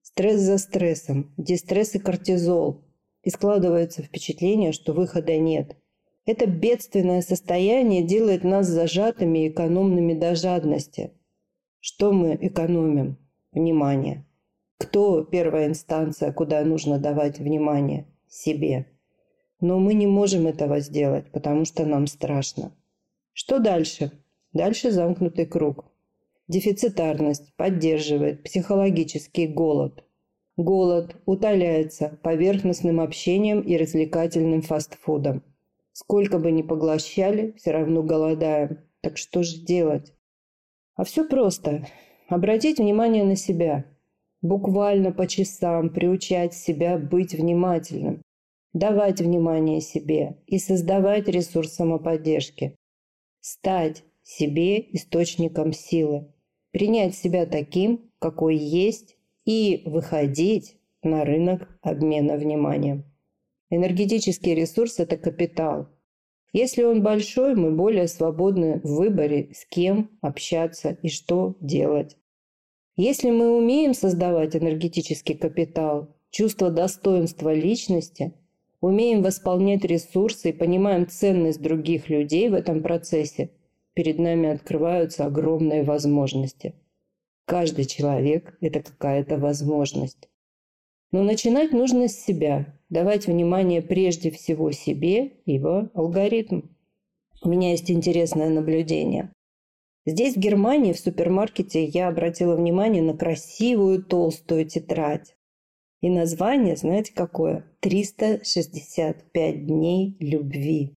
Стресс 0.02 0.42
за 0.42 0.58
стрессом, 0.58 1.34
дистресс 1.38 1.96
и 1.96 2.00
кортизол. 2.00 2.84
И 3.24 3.30
складывается 3.30 4.02
впечатление, 4.04 4.74
что 4.74 4.92
выхода 4.92 5.38
нет. 5.38 5.78
Это 6.26 6.48
бедственное 6.48 7.22
состояние 7.22 8.04
делает 8.04 8.44
нас 8.44 8.68
зажатыми 8.68 9.46
и 9.46 9.50
экономными 9.52 10.16
до 10.16 10.36
жадности. 10.36 11.14
Что 11.80 12.12
мы 12.12 12.38
экономим? 12.42 13.18
Внимание. 13.54 14.26
Кто 14.84 15.24
первая 15.24 15.68
инстанция, 15.68 16.34
куда 16.34 16.62
нужно 16.66 17.00
давать 17.00 17.40
внимание? 17.40 18.06
Себе. 18.28 18.86
Но 19.62 19.80
мы 19.80 19.94
не 19.94 20.08
можем 20.08 20.46
этого 20.46 20.82
сделать, 20.82 21.32
потому 21.32 21.63
что 21.63 21.86
нам 21.86 22.06
страшно. 22.06 22.75
Что 23.32 23.60
дальше? 23.60 24.12
Дальше 24.52 24.92
замкнутый 24.92 25.46
круг. 25.46 25.86
Дефицитарность 26.50 27.56
поддерживает 27.56 28.44
психологический 28.44 29.48
голод. 29.48 30.04
Голод 30.58 31.16
утоляется 31.25 32.20
поверхностным 32.22 33.00
общением 33.00 33.62
и 33.62 33.78
развлекательным 33.78 34.62
фастфудом. 34.62 35.44
Сколько 35.94 36.40
бы 36.40 36.52
ни 36.52 36.62
поглощали, 36.62 37.54
все 37.58 37.72
равно 37.72 38.04
голодаем. 38.04 38.80
Так 39.00 39.18
что 39.18 39.44
же 39.44 39.62
делать? 39.62 40.13
А 40.96 41.06
все 41.06 41.25
просто. 41.25 41.88
Обратить 42.28 42.80
внимание 42.80 43.24
на 43.24 43.38
себя– 43.38 43.86
буквально 44.44 45.12
по 45.12 45.26
часам 45.26 45.90
приучать 45.90 46.54
себя 46.54 47.00
быть 47.00 47.34
внимательным, 47.34 48.22
давать 48.74 49.22
внимание 49.22 49.82
себе 49.82 50.38
и 50.46 50.60
создавать 50.60 51.28
ресурс 51.28 51.74
самоподдержки, 51.74 52.76
стать 53.40 54.04
себе 54.22 54.80
источником 54.94 55.72
силы, 55.74 56.28
принять 56.72 57.16
себя 57.16 57.46
таким, 57.46 58.12
какой 58.20 58.58
есть, 58.58 59.18
и 59.46 59.82
выходить 59.86 60.78
на 61.02 61.26
рынок 61.26 61.68
обмена 61.82 62.38
вниманием. 62.38 63.06
Энергетический 63.70 64.54
ресурс– 64.54 64.96
это 65.00 65.18
капитал. 65.18 65.90
Если 66.54 66.84
он 66.84 67.02
большой, 67.02 67.56
мы 67.56 67.72
более 67.72 68.08
свободны 68.08 68.80
в 68.82 68.96
выборе, 68.96 69.54
с 69.54 69.66
кем 69.66 70.12
общаться 70.22 70.98
и 71.02 71.10
что 71.10 71.58
делать. 71.60 72.18
Если 72.96 73.32
мы 73.32 73.58
умеем 73.58 73.96
создавать 73.96 74.56
энергетический 74.56 75.36
капитал, 75.36 76.10
чувство 76.30 76.70
достоинства 76.70 77.52
личности, 77.52 78.34
умеем 78.82 79.24
восполнять 79.24 79.84
ресурсы 79.84 80.50
и 80.50 80.54
понимаем 80.54 81.08
ценность 81.08 81.60
других 81.60 82.10
людей 82.10 82.50
в 82.50 82.54
этом 82.54 82.84
процессе, 82.84 83.50
перед 83.96 84.20
нами 84.20 84.50
открываются 84.50 85.26
огромные 85.26 85.84
возможности. 85.84 86.76
Каждый 87.46 87.86
человек– 87.86 88.56
это 88.62 88.84
какая-то 88.84 89.38
возможность. 89.40 90.30
Но 91.12 91.24
начинать 91.24 91.72
нужно 91.72 92.08
с 92.08 92.24
себя, 92.24 92.78
давать 92.90 93.26
внимание 93.26 93.82
прежде 93.82 94.30
всего 94.30 94.72
себе, 94.72 95.34
ибо 95.46 95.90
алгоритм. 95.96 96.62
У 97.42 97.50
меня 97.50 97.72
есть 97.72 97.90
интересное 97.90 98.50
наблюдение. 98.50 99.32
Здесь, 100.06 100.36
в 100.36 100.40
Германии, 100.40 100.92
в 100.92 101.00
супермаркете, 101.00 101.86
я 101.86 102.10
обратила 102.10 102.56
внимание 102.56 103.02
на 103.02 103.16
красивую 103.16 104.04
толстую 104.04 104.66
тетрадь. 104.66 105.36
И 106.02 106.10
название, 106.10 106.76
знаете 106.76 107.14
какое? 107.14 107.66
«365 107.82 109.66
дней 109.66 110.18
любви». 110.20 110.94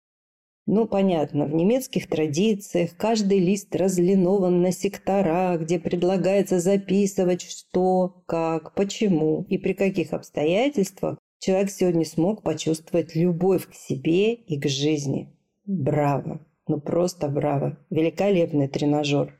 Ну, 0.65 0.85
понятно, 0.85 1.45
в 1.45 1.53
немецких 1.53 2.07
традициях 2.07 2.97
каждый 2.97 3.39
лист 3.39 3.73
разлинован 3.73 4.61
на 4.61 4.73
сектора, 4.73 5.57
где 5.57 5.79
предлагается 5.79 6.59
записывать, 6.59 7.41
что, 7.41 8.21
как, 8.25 8.75
почему 8.75 9.45
и 9.47 9.57
при 9.57 9.71
каких 9.71 10.11
обстоятельствах 10.11 11.17
человек 11.39 11.69
сегодня 11.69 12.03
смог 12.03 12.43
почувствовать 12.43 13.15
любовь 13.15 13.69
к 13.69 13.73
себе 13.73 14.33
и 14.33 14.59
к 14.59 14.67
жизни. 14.67 15.33
Браво! 15.65 16.45
Ну 16.67 16.81
просто 16.81 17.29
браво! 17.29 17.77
Великолепный 17.89 18.67
тренажер! 18.67 19.37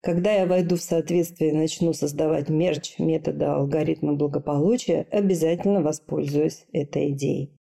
Когда 0.00 0.32
я 0.32 0.46
войду 0.46 0.76
в 0.76 0.82
соответствие 0.82 1.50
и 1.50 1.56
начну 1.56 1.92
создавать 1.92 2.48
мерч 2.48 2.98
метода 2.98 3.56
алгоритма 3.56 4.14
благополучия, 4.14 5.06
обязательно 5.10 5.82
воспользуюсь 5.82 6.64
этой 6.72 7.10
идеей. 7.10 7.54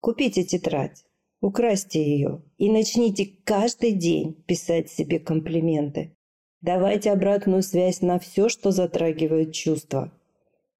Купите 0.00 0.42
тетрадь. 0.44 1.04
Украсьте 1.40 2.02
ее 2.02 2.42
и 2.56 2.70
начните 2.70 3.26
каждый 3.44 3.92
день 3.92 4.32
писать 4.46 4.90
себе 4.90 5.18
комплименты. 5.18 6.16
Давайте 6.62 7.12
обратную 7.12 7.62
связь 7.62 8.00
на 8.00 8.18
все, 8.18 8.48
что 8.48 8.70
затрагивает 8.70 9.52
чувства. 9.52 10.10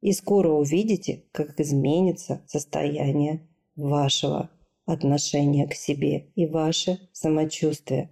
И 0.00 0.12
скоро 0.12 0.48
увидите, 0.48 1.24
как 1.32 1.60
изменится 1.60 2.42
состояние 2.46 3.46
вашего 3.76 4.50
отношения 4.86 5.66
к 5.66 5.74
себе 5.74 6.30
и 6.34 6.46
ваше 6.46 6.98
самочувствие. 7.12 8.10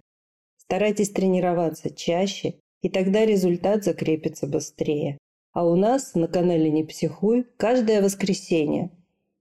Старайтесь 0.57 1.11
тренироваться 1.11 1.93
чаще, 1.93 2.55
и 2.81 2.89
тогда 2.89 3.25
результат 3.25 3.83
закрепится 3.83 4.47
быстрее. 4.47 5.17
А 5.51 5.65
у 5.65 5.75
нас 5.75 6.15
на 6.15 6.27
канале 6.27 6.71
«Не 6.71 6.83
психуй» 6.83 7.45
каждое 7.57 8.01
воскресенье 8.01 8.91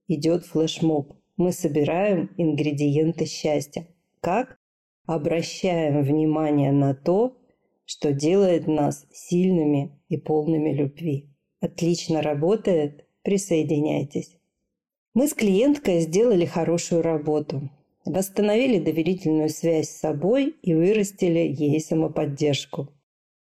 идет 0.09 0.45
флешмоб– 0.45 1.15
мы 1.37 1.53
собираем 1.53 2.31
ингредиенты 2.37 3.27
счастья. 3.27 3.87
Как? 4.21 4.57
Обращаем 5.07 6.03
внимание 6.03 6.73
на 6.73 6.95
то, 6.95 7.37
что 7.85 8.13
делает 8.13 8.69
нас 8.69 9.07
сильными 9.13 10.01
и 10.09 10.17
полными 10.17 10.73
любви. 10.73 11.31
Отлично 11.61 12.23
работает? 12.23 13.09
Присоединяйтесь. 13.23 14.39
Мы 15.15 15.29
с 15.29 15.35
клиенткой 15.35 16.01
сделали 16.01 16.47
хорошую 16.47 17.03
работу. 17.03 17.71
Восстановили 18.07 18.79
доверительную 18.79 19.51
связь 19.51 19.91
с 19.91 20.01
собой 20.01 20.57
и 20.63 20.75
вырастили 20.75 21.41
ей 21.41 21.79
самоподдержку. 21.81 22.89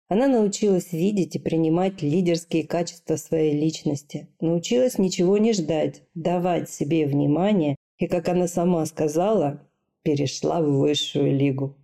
Она 0.08 0.26
научилась 0.26 0.92
видеть 0.92 1.36
и 1.36 1.38
принимать 1.38 2.02
лидерские 2.02 2.66
качества 2.66 3.14
своей 3.14 3.58
личности, 3.58 4.28
научилась 4.40 4.98
ничего 4.98 5.38
не 5.38 5.52
ждать, 5.52 6.02
давать 6.14 6.68
себе 6.68 7.06
внимание 7.06 7.76
и, 7.98 8.08
как 8.08 8.28
она 8.28 8.48
сама 8.48 8.84
сказала, 8.84 9.66
перешла 10.02 10.60
в 10.60 10.78
высшую 10.78 11.36
лигу. 11.36 11.76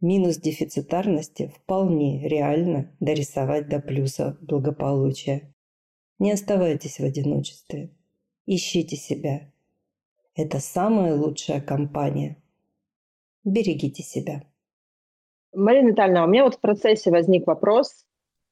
Минус 0.00 0.38
дефицитарности 0.38 1.52
вполне 1.56 2.28
реально 2.28 2.94
дорисовать 2.98 3.68
до 3.68 3.78
плюса 3.78 4.36
благополучия. 4.40 5.54
Не 6.18 6.32
оставайтесь 6.32 6.98
в 6.98 7.04
одиночестве. 7.04 7.90
Ищите 8.50 8.96
себя. 8.96 9.42
Это 10.34 10.58
самая 10.58 11.14
лучшая 11.14 11.60
компания. 11.60 12.38
Берегите 13.44 14.02
себя. 14.02 14.42
Марина 15.52 15.88
Витальевна, 15.88 16.24
у 16.24 16.28
меня 16.28 16.44
вот 16.44 16.54
в 16.54 16.60
процессе 16.60 17.10
возник 17.10 17.46
вопрос, 17.46 18.06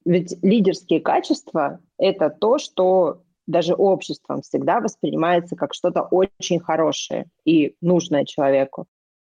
ведь 0.05 0.37
лидерские 0.43 1.01
качества– 1.01 1.79
это 1.97 2.29
то, 2.29 2.59
что 2.59 3.23
даже 3.47 3.73
обществом 3.73 4.43
всегда 4.43 4.81
воспринимается 4.81 5.55
как 5.55 5.73
что-то 5.73 6.03
очень 6.03 6.59
хорошее 6.59 7.25
и 7.43 7.75
нужное 7.81 8.23
человеку. 8.23 8.85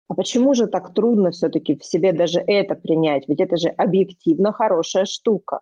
А 0.10 0.13
почему 0.13 0.54
же 0.54 0.67
так 0.67 0.93
трудно 0.93 1.32
все-таки 1.32 1.76
в 1.76 1.84
себе 1.84 2.13
даже 2.13 2.39
это 2.39 2.76
принять? 2.76 3.28
Ведь 3.28 3.39
это 3.39 3.58
же 3.58 3.69
объективно 3.69 4.54
хорошая 4.54 5.06
штука. 5.06 5.62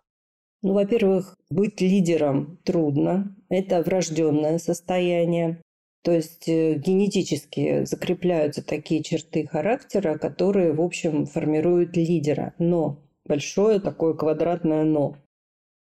Ну, 0.62 0.74
во-первых, 0.74 1.36
быть 1.50 1.80
лидером 1.80 2.58
трудно. 2.64 3.34
Это 3.48 3.82
врожденное 3.82 4.58
состояние. 4.58 5.62
То 6.02 6.12
есть 6.12 6.48
э, 6.48 6.74
генетически 6.74 7.84
закрепляются 7.84 8.64
такие 8.64 9.02
черты 9.02 9.46
характера, 9.46 10.18
которые, 10.18 10.72
в 10.72 10.80
общем, 10.80 11.26
формируют 11.26 11.96
лидера. 11.96 12.54
Но, 12.58 13.02
большое 13.26 13.80
такое 13.80 14.14
квадратное 14.14 14.84
но. 14.84 15.16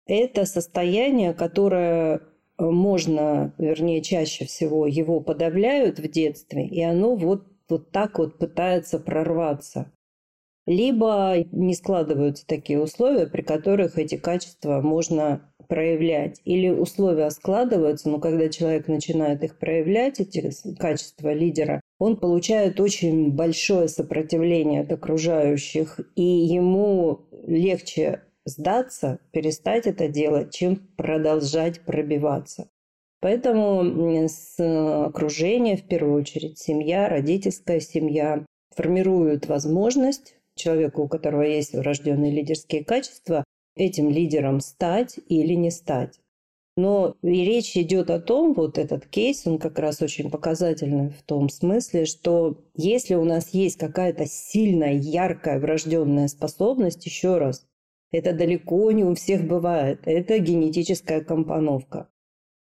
Это 0.07 0.45
состояние, 0.45 1.33
которое 1.33 2.17
э, 2.57 2.63
можно, 2.63 3.53
вернее, 3.59 4.01
чаще 4.01 4.45
всего 4.45 4.87
его 4.87 5.19
подавляют 5.19 5.99
в 5.99 6.09
детстве, 6.09 6.67
и 6.67 6.81
оно 6.81 7.15
вот, 7.15 7.45
вот 7.69 7.91
так 7.91 8.17
вот 8.17 8.39
пытается 8.39 8.99
прорваться. 8.99 9.91
Либо 10.69 11.33
не 11.51 11.73
складываются 11.73 12.45
такие 12.45 12.79
условия, 12.79 13.25
при 13.25 13.41
которых 13.41 13.97
эти 13.97 14.17
качества 14.17 14.81
можно 14.81 15.51
проявлять. 15.67 16.41
Или 16.45 16.69
условия 16.69 17.31
складываются, 17.31 18.07
но 18.07 18.19
когда 18.19 18.49
человек 18.49 18.87
начинает 18.87 19.43
их 19.43 19.57
проявлять, 19.57 20.19
эти 20.19 20.51
качества 20.77 21.33
лидера, 21.33 21.81
он 21.97 22.17
получает 22.17 22.79
очень 22.79 23.31
большое 23.31 23.87
сопротивление 23.87 24.81
от 24.81 24.91
окружающих, 24.91 25.99
и 26.15 26.21
ему 26.21 27.21
легче 27.47 28.21
сдаться, 28.45 29.17
перестать 29.31 29.87
это 29.87 30.07
делать, 30.07 30.53
чем 30.53 30.75
продолжать 30.97 31.81
пробиваться. 31.81 32.69
Поэтому 33.21 34.27
с 34.29 34.59
окружения, 34.59 35.77
в 35.77 35.87
первую 35.87 36.19
очередь, 36.21 36.59
семья, 36.59 37.09
родительская 37.09 37.79
семья, 37.79 38.45
формируют 38.75 39.47
возможность 39.47 40.35
человеку, 40.59 41.03
у 41.03 41.07
которого 41.07 41.43
есть 41.43 41.73
врожденные 41.73 42.31
лидерские 42.31 42.83
качества, 42.83 43.43
этим 43.75 44.09
лидером 44.09 44.59
стать 44.59 45.19
или 45.27 45.53
не 45.53 45.71
стать. 45.71 46.19
Но 46.77 47.17
и 47.21 47.43
речь 47.43 47.75
идет 47.75 48.09
о 48.09 48.21
том, 48.21 48.53
вот 48.53 48.77
этот 48.77 49.05
кейс, 49.05 49.45
он 49.45 49.59
как 49.59 49.79
раз 49.79 50.01
очень 50.01 50.29
показательный 50.29 51.09
в 51.09 51.21
том 51.23 51.49
смысле, 51.49 52.05
что 52.05 52.63
если 52.75 53.15
у 53.15 53.25
нас 53.25 53.49
есть 53.49 53.77
какая-то 53.77 54.25
сильная, 54.25 54.93
яркая 54.93 55.59
врожденная 55.59 56.29
способность, 56.29 57.05
еще 57.05 57.37
раз, 57.37 57.65
это 58.11 58.33
далеко 58.33 58.91
не 58.91 59.03
у 59.03 59.13
всех 59.13 59.45
бывает, 59.45 60.01
это 60.05 60.39
генетическая 60.39 61.21
компоновка. 61.21 62.09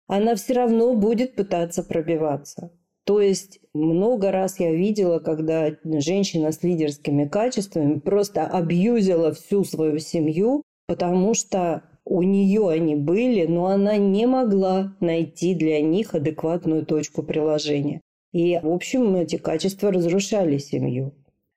Она 0.07 0.37
все 0.37 0.55
равно 0.55 0.95
будет 0.95 1.35
пытаться 1.35 1.83
пробиваться. 1.83 2.71
То 3.05 3.21
есть 3.21 3.61
много 3.75 4.31
раз 4.31 4.59
я 4.59 4.73
видела, 4.73 5.19
когда 5.19 5.77
женщина 5.85 6.53
с 6.53 6.63
лидерскими 6.63 7.27
качествами 7.27 7.99
просто 7.99 8.47
абьюзила 8.47 9.33
всю 9.33 9.65
свою 9.65 9.99
семью, 9.99 10.63
потому 10.87 11.35
что 11.35 11.83
у 12.07 12.23
нее 12.23 12.71
они 12.71 12.97
были, 12.97 13.47
но 13.47 13.67
она 13.67 13.97
не 13.97 14.27
могла 14.27 14.97
найти 15.01 15.55
для 15.55 15.81
них 15.81 16.15
адекватную 16.15 16.85
точку 16.87 17.23
приложения. 17.23 18.01
И, 18.33 18.59
в 18.63 18.71
общем, 18.71 19.15
эти 19.17 19.37
качества 19.37 19.93
разрушали 19.93 20.59
семью. 20.59 21.15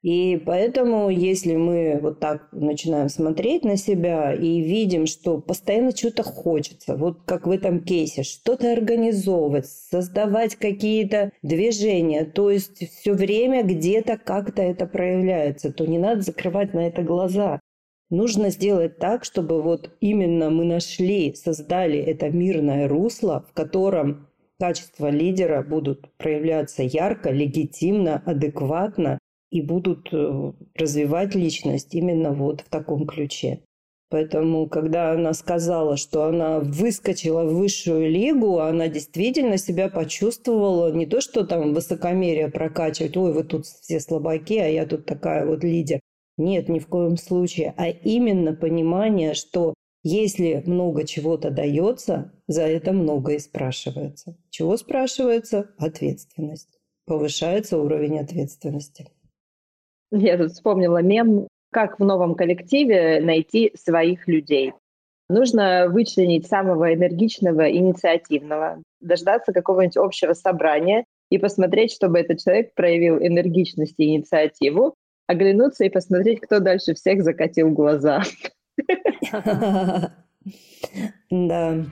И 0.08 0.42
поэтому, 0.46 1.10
если 1.10 1.58
мы 1.58 2.00
вот 2.02 2.22
так 2.22 2.48
начинаем 2.54 3.10
смотреть 3.10 3.66
на 3.66 3.76
себя 3.76 4.34
и 4.34 4.62
видим, 4.62 5.06
что 5.06 5.38
постоянно 5.38 5.92
что-то 5.92 6.24
хочется, 6.24 6.96
вот 6.96 7.24
как 7.26 7.46
в 7.46 7.52
этом 7.52 7.82
кейсе, 7.82 8.24
что-то 8.24 8.72
организовывать, 8.72 9.66
создавать 9.66 10.56
какие-то 10.56 11.34
движения, 11.42 12.24
то 12.24 12.50
есть 12.50 12.90
все 12.90 13.12
время 13.16 13.64
где-то 13.64 14.18
как-то 14.18 14.62
это 14.62 14.86
проявляется, 14.88 15.74
то 15.74 15.86
не 15.86 15.98
надо 15.98 16.22
закрывать 16.22 16.74
на 16.74 16.88
это 16.88 17.02
глаза. 17.04 17.60
Нужно 18.10 18.50
сделать 18.50 19.00
так, 19.00 19.26
чтобы 19.26 19.62
вот 19.62 19.92
именно 20.00 20.50
мы 20.50 20.64
нашли, 20.64 21.36
создали 21.36 22.00
это 22.00 22.30
мирное 22.30 22.88
русло, 22.88 23.46
в 23.50 23.54
котором 23.54 24.30
качества 24.58 25.10
лидера 25.10 25.64
будут 25.64 26.10
проявляться 26.16 26.82
ярко, 26.82 27.30
легитимно, 27.30 28.24
адекватно 28.26 29.20
и 29.52 29.62
будут 29.62 30.10
э, 30.12 30.52
развивать 30.76 31.36
личность 31.36 31.94
именно 31.96 32.34
вот 32.34 32.62
в 32.62 32.70
таком 32.70 33.06
ключе. 33.06 33.62
Поэтому, 34.10 34.68
когда 34.68 35.12
она 35.12 35.34
сказала, 35.34 35.98
что 35.98 36.24
она 36.24 36.60
выскочила 36.60 37.44
в 37.44 37.56
высшую 37.56 38.10
лигу, 38.10 38.60
она 38.60 38.88
действительно 38.88 39.58
себя 39.58 39.90
почувствовала 39.90 40.94
не 40.94 41.06
то, 41.06 41.20
что 41.20 41.46
там 41.46 41.74
высокомерие 41.74 42.50
прокачивать, 42.50 43.18
ой, 43.18 43.34
вы 43.34 43.44
тут 43.44 43.66
все 43.66 44.00
слабаки, 44.00 44.60
а 44.60 44.68
я 44.68 44.86
тут 44.86 45.06
такая 45.06 45.46
вот 45.46 45.64
лидер. 45.64 46.00
Нет, 46.38 46.70
ни 46.70 46.80
в 46.80 46.88
коем 46.88 47.18
случае. 47.18 47.74
А 47.78 47.90
именно 47.90 48.54
понимание, 48.54 49.34
что 49.34 49.74
если 50.04 50.64
много 50.66 51.04
чего-то 51.06 51.50
дается, 51.50 52.32
за 52.48 52.62
это 52.62 52.94
много 52.94 53.34
и 53.34 53.40
спрашивается. 53.40 54.38
Чего 54.50 54.78
спрашивается? 54.78 55.72
Ответственность. 55.78 56.80
Повышается 57.06 57.78
уровень 57.78 58.20
ответственности. 58.20 59.08
Я 60.12 60.38
тут 60.38 60.52
вспомнила 60.52 61.02
мем 61.02 61.48
как 61.72 62.00
в 62.00 62.04
новом 62.04 62.36
коллективе 62.36 63.20
найти 63.22 63.72
своих 63.76 64.28
людей. 64.28 64.74
Нужно 65.30 65.88
вычленить 65.90 66.48
самого 66.48 66.94
энергичного, 66.94 67.70
инициативного, 67.70 68.82
дождаться 69.02 69.52
какого-нибудь 69.52 69.98
общего 69.98 70.34
собрания 70.34 71.04
и 71.30 71.38
посмотреть, 71.38 71.92
чтобы 71.92 72.20
этот 72.20 72.40
человек 72.42 72.74
проявил 72.74 73.18
энергичность 73.18 73.96
и 73.98 74.06
инициативу, 74.06 74.96
оглянуться 75.28 75.84
и 75.84 75.90
посмотреть, 75.90 76.40
кто 76.40 76.60
дальше 76.60 76.94
всех 76.94 77.24
закатил 77.24 77.70
глаза. 77.72 78.24
Да. 81.30 81.84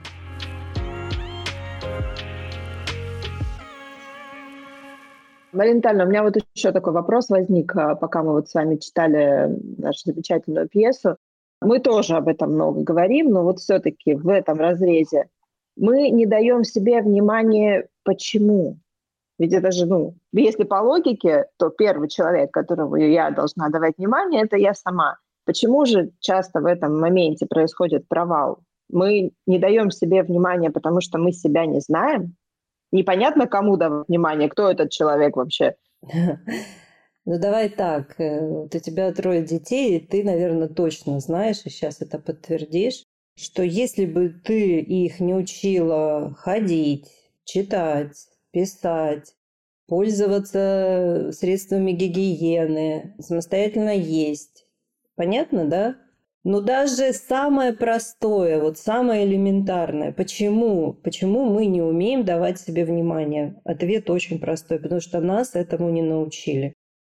Марина 5.56 6.04
у 6.04 6.08
меня 6.08 6.22
вот 6.22 6.36
еще 6.54 6.72
такой 6.72 6.92
вопрос 6.92 7.30
возник, 7.30 7.74
а, 7.74 7.94
пока 7.94 8.22
мы 8.22 8.32
вот 8.32 8.48
с 8.48 8.54
вами 8.54 8.76
читали 8.76 9.58
нашу 9.78 10.00
замечательную 10.04 10.68
пьесу. 10.68 11.16
Мы 11.62 11.80
тоже 11.80 12.14
об 12.14 12.28
этом 12.28 12.52
много 12.52 12.82
говорим, 12.82 13.30
но 13.30 13.42
вот 13.42 13.58
все-таки 13.60 14.14
в 14.14 14.28
этом 14.28 14.58
разрезе 14.58 15.28
мы 15.76 16.10
не 16.10 16.26
даем 16.26 16.64
себе 16.64 17.00
внимания, 17.02 17.88
почему. 18.04 18.78
Ведь 19.38 19.52
это 19.52 19.70
же, 19.70 19.86
ну, 19.86 20.14
если 20.32 20.64
по 20.64 20.76
логике, 20.76 21.46
то 21.58 21.70
первый 21.70 22.08
человек, 22.08 22.50
которому 22.50 22.96
я 22.96 23.30
должна 23.30 23.68
давать 23.68 23.98
внимание, 23.98 24.42
это 24.42 24.56
я 24.56 24.74
сама. 24.74 25.18
Почему 25.44 25.86
же 25.86 26.10
часто 26.20 26.60
в 26.60 26.66
этом 26.66 26.98
моменте 26.98 27.46
происходит 27.46 28.08
провал? 28.08 28.58
Мы 28.90 29.32
не 29.46 29.58
даем 29.58 29.90
себе 29.90 30.22
внимания, 30.22 30.70
потому 30.70 31.00
что 31.00 31.18
мы 31.18 31.32
себя 31.32 31.66
не 31.66 31.80
знаем, 31.80 32.36
непонятно, 32.92 33.46
кому 33.46 33.76
давать 33.76 34.08
внимание, 34.08 34.48
кто 34.48 34.70
этот 34.70 34.90
человек 34.90 35.36
вообще. 35.36 35.76
Ну 37.28 37.40
давай 37.40 37.68
так, 37.68 38.20
э, 38.20 38.40
вот 38.40 38.72
у 38.72 38.78
тебя 38.78 39.12
трое 39.12 39.42
детей, 39.42 39.96
и 39.96 40.06
ты, 40.06 40.22
наверное, 40.22 40.68
точно 40.68 41.18
знаешь, 41.18 41.62
и 41.64 41.70
сейчас 41.70 42.00
это 42.00 42.20
подтвердишь, 42.20 43.02
что 43.36 43.64
если 43.64 44.06
бы 44.06 44.28
ты 44.28 44.78
их 44.78 45.18
не 45.18 45.34
учила 45.34 46.36
ходить, 46.38 47.10
читать, 47.44 48.28
писать, 48.52 49.34
пользоваться 49.88 51.30
средствами 51.32 51.90
гигиены, 51.90 53.16
самостоятельно 53.18 53.94
есть, 53.96 54.66
понятно, 55.16 55.64
да? 55.64 55.96
Но 56.48 56.60
даже 56.60 57.12
самое 57.12 57.72
простое, 57.72 58.60
вот 58.60 58.78
самое 58.78 59.26
элементарное, 59.26 60.12
почему? 60.12 60.92
Почему 60.92 61.44
мы 61.44 61.66
не 61.66 61.82
умеем 61.82 62.24
давать 62.24 62.60
себе 62.60 62.84
внимание? 62.84 63.60
Ответ 63.64 64.08
очень 64.10 64.38
простой, 64.38 64.78
потому 64.78 65.00
что 65.00 65.18
нас 65.18 65.56
этому 65.56 65.90
не 65.90 66.02
научили. 66.02 66.72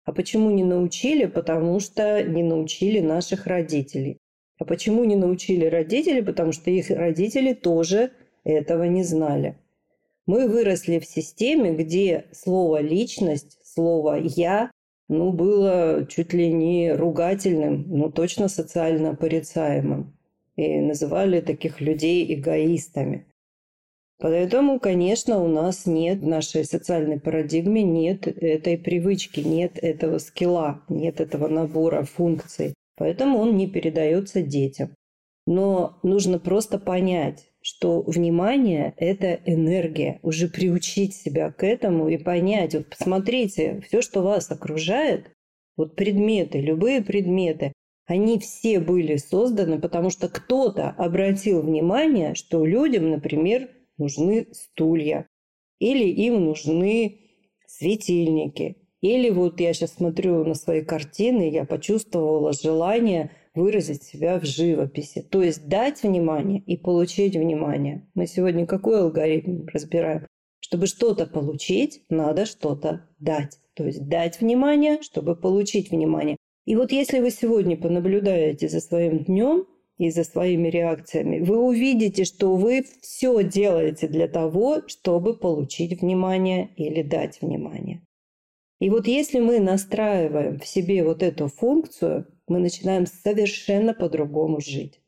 А 0.07 0.13
почему 0.13 0.51
не 0.51 0.65
научили? 0.65 1.27
Потому 1.27 1.79
что 1.79 2.23
не 2.23 2.43
научили 2.43 3.01
наших 3.01 3.47
родителей. 3.47 4.17
А 4.59 4.65
почему 4.65 5.05
не 5.05 5.17
научили 5.17 5.67
родители? 5.67 6.23
Потому 6.23 6.53
что 6.53 6.71
их 6.71 6.89
родители 6.89 7.53
тоже 7.53 8.13
этого 8.45 8.85
не 8.85 9.03
знали. 9.03 9.59
Мы 10.25 10.49
выросли 10.49 11.01
в 11.01 11.05
системе, 11.05 11.75
где 11.75 12.29
слово 12.33 12.81
«личность», 12.81 13.59
слово 13.63 14.15
«я» 14.23 14.71
ну, 15.09 15.33
было 15.33 16.07
чуть 16.07 16.33
ли 16.35 16.53
не 16.53 16.93
ругательным, 16.93 17.87
но 17.89 18.11
точно 18.11 18.49
социально 18.49 19.15
порицаемым. 19.15 20.15
И 20.57 20.81
называли 20.81 21.41
таких 21.41 21.81
людей 21.81 22.35
эгоистами. 22.35 23.27
Поэтому, 24.21 24.81
конечно, 24.81 25.39
у 25.39 25.47
нас 25.47 25.87
нет 25.87 26.19
в 26.19 26.27
нашей 26.27 26.65
социальной 26.65 27.21
парадигме 27.21 27.85
нет 27.85 28.27
этой 28.27 28.77
привычки, 28.77 29.41
нет 29.41 29.79
этого 29.81 30.19
скилла, 30.19 30.83
нет 30.89 31.21
этого 31.21 31.47
набора 31.47 32.03
функций. 32.03 32.75
Поэтому 32.97 33.39
он 33.39 33.57
не 33.57 33.69
передается 33.69 34.43
детям. 34.43 34.91
Но 35.47 35.99
нужно 36.03 36.41
просто 36.41 36.79
понять, 36.79 37.48
что 37.61 38.03
внимание– 38.03 38.95
это 38.97 39.41
энергия. 39.45 40.21
Уже 40.23 40.49
приучить 40.49 41.15
себя 41.15 41.51
к 41.51 41.65
этому 41.65 42.09
и 42.09 42.17
понять. 42.17 42.75
Вот 42.75 42.89
посмотрите, 42.89 43.81
все, 43.87 44.01
что 44.03 44.23
вас 44.23 44.51
окружает, 44.51 45.31
вот 45.77 45.97
предметы, 45.97 46.61
любые 46.61 47.03
предметы, 47.03 47.73
они 48.07 48.39
все 48.39 48.81
были 48.81 49.17
созданы, 49.17 49.79
потому 49.79 50.11
что 50.11 50.29
кто-то 50.29 50.91
обратил 50.91 51.63
внимание, 51.63 52.35
что 52.35 52.65
людям, 52.65 53.11
например, 53.11 53.69
нужны 53.99 54.49
стулья, 54.53 55.27
или 55.79 56.05
им 56.05 56.45
нужны 56.45 57.21
светильники, 57.67 58.77
или 59.03 59.31
вот 59.31 59.61
я 59.61 59.73
сейчас 59.73 59.95
смотрю 59.95 60.45
на 60.45 60.55
свои 60.55 60.83
картины, 60.83 61.51
я 61.51 61.65
почувствовала 61.65 62.53
желание 62.53 63.31
выразить 63.59 64.03
себя 64.03 64.39
в 64.39 64.45
живописи. 64.45 65.23
То 65.23 65.43
есть 65.43 65.69
дать 65.69 66.03
внимание 66.03 66.61
и 66.61 66.77
получить 66.77 67.37
внимание. 67.37 68.07
Мы 68.15 68.27
сегодня 68.27 68.67
какой 68.67 69.01
алгоритм 69.01 69.67
разбираем? 69.67 70.27
Чтобы 70.61 70.87
что-то 70.87 71.27
получить, 71.27 72.05
надо 72.09 72.47
что-то 72.47 73.09
дать. 73.19 73.59
То 73.75 73.85
есть 73.85 74.09
дать 74.09 74.41
внимание, 74.41 75.03
чтобы 75.03 75.37
получить 75.37 75.91
внимание. 75.91 76.37
И 76.67 76.77
вот 76.77 76.93
если 76.93 77.21
вы 77.21 77.31
сегодня 77.31 77.77
понаблюдаете 77.77 78.69
за 78.69 78.81
своим 78.81 79.25
днем 79.25 79.67
и 79.97 80.11
за 80.11 80.25
своими 80.25 80.69
реакциями, 80.69 81.41
вы 81.41 81.59
увидите, 81.59 82.25
что 82.25 82.57
вы 82.57 82.85
все 83.01 83.43
делаете 83.43 84.09
для 84.09 84.29
того, 84.29 84.83
чтобы 84.87 85.39
получить 85.39 86.03
внимание 86.03 86.71
или 86.77 87.03
дать 87.03 87.41
внимание. 87.41 88.03
И 88.81 88.91
вот 88.91 89.09
если 89.09 89.41
мы 89.41 89.59
настраиваем 89.61 90.59
в 90.61 90.67
себе 90.67 91.03
вот 91.05 91.23
эту 91.23 91.49
функцию, 91.49 92.27
мы 92.49 92.59
начинаем 92.59 93.07
совершенно 93.07 93.95
по-другому 93.95 94.61
жить. 94.61 95.01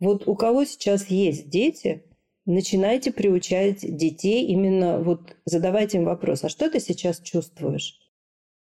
Вот 0.00 0.28
у 0.28 0.34
кого 0.34 0.64
сейчас 0.64 1.08
есть 1.08 1.48
дети, 1.48 2.04
начинайте 2.46 3.12
приучать 3.12 3.80
детей 3.80 4.46
именно 4.46 5.00
вот 5.00 5.36
задавать 5.44 5.94
им 5.94 6.04
вопрос, 6.04 6.44
а 6.44 6.48
что 6.48 6.70
ты 6.70 6.80
сейчас 6.80 7.20
чувствуешь? 7.20 8.00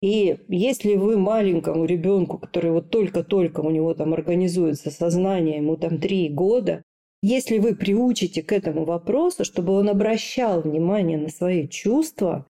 И 0.02 0.38
если 0.48 0.94
вы 0.94 1.18
маленькому 1.18 1.84
ребенку, 1.84 2.38
который 2.38 2.70
вот 2.70 2.90
только-только 2.90 3.60
у 3.60 3.70
него 3.70 3.94
там 3.94 4.12
организуется 4.12 4.90
сознание, 4.90 5.56
ему 5.56 5.76
там 5.76 5.98
три 5.98 6.28
года, 6.28 6.82
если 7.22 7.58
вы 7.58 7.74
приучите 7.74 8.42
к 8.42 8.52
этому 8.52 8.84
вопросу, 8.84 9.44
чтобы 9.44 9.72
он 9.72 9.88
обращал 9.88 10.60
внимание 10.60 11.18
на 11.18 11.28
свои 11.28 11.66
чувства, 11.66 12.46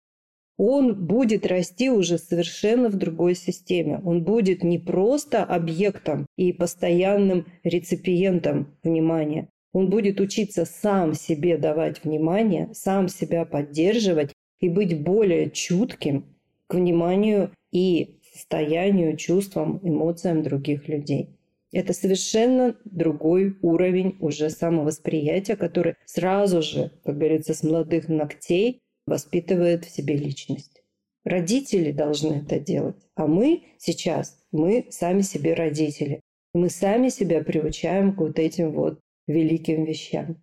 он 0.57 1.07
будет 1.07 1.47
расти 1.47 1.91
уже 1.91 2.19
совершенно 2.19 2.89
в 2.89 2.97
другой 2.97 3.35
системе. 3.35 4.01
Он 4.05 4.23
будет 4.23 4.63
не 4.63 4.79
просто 4.79 5.43
объектом 5.43 6.27
и 6.37 6.53
постоянным 6.53 7.47
реципиентом 7.65 8.77
внимания. 8.83 9.49
Он 9.73 9.91
будет 9.91 10.21
учиться 10.21 10.65
сам 10.65 11.15
себе 11.15 11.59
давать 11.59 12.05
внимание, 12.05 12.71
сам 12.73 13.09
себя 13.09 13.45
поддерживать 13.45 14.33
и 14.61 14.69
быть 14.69 15.03
более 15.03 15.51
чутким 15.51 16.27
к 16.69 16.75
вниманию 16.75 17.51
и 17.73 18.21
состоянию, 18.33 19.17
чувствам, 19.17 19.81
эмоциям 19.83 20.43
других 20.43 20.89
людей. 20.89 21.31
Это 21.73 21.93
совершенно 21.93 22.77
другой 22.85 23.57
уровень 23.61 24.17
уже 24.21 24.49
самовосприятия, 24.49 25.57
который 25.57 25.97
сразу 26.05 26.63
же, 26.63 26.93
как 27.05 27.19
говорится, 27.19 27.53
с 27.53 27.65
молодых 27.65 28.09
ногтей 28.09 28.81
воспитывает 29.07 29.85
в 29.85 29.91
себе 29.91 30.17
личность. 30.17 30.83
Родители 31.25 31.93
должны 31.93 32.45
это 32.47 32.59
делать, 32.59 32.97
а 33.15 33.27
мы 33.27 33.65
сейчас, 33.79 34.37
мы 34.53 34.87
сами 34.91 35.23
себе 35.23 35.55
родители. 35.55 36.21
Мы 36.53 36.69
сами 36.71 37.09
себя 37.09 37.43
приучаем 37.43 38.15
к 38.15 38.19
вот 38.19 38.39
этим 38.39 38.73
вот 38.73 39.01
великим 39.27 39.85
вещам. 39.85 40.37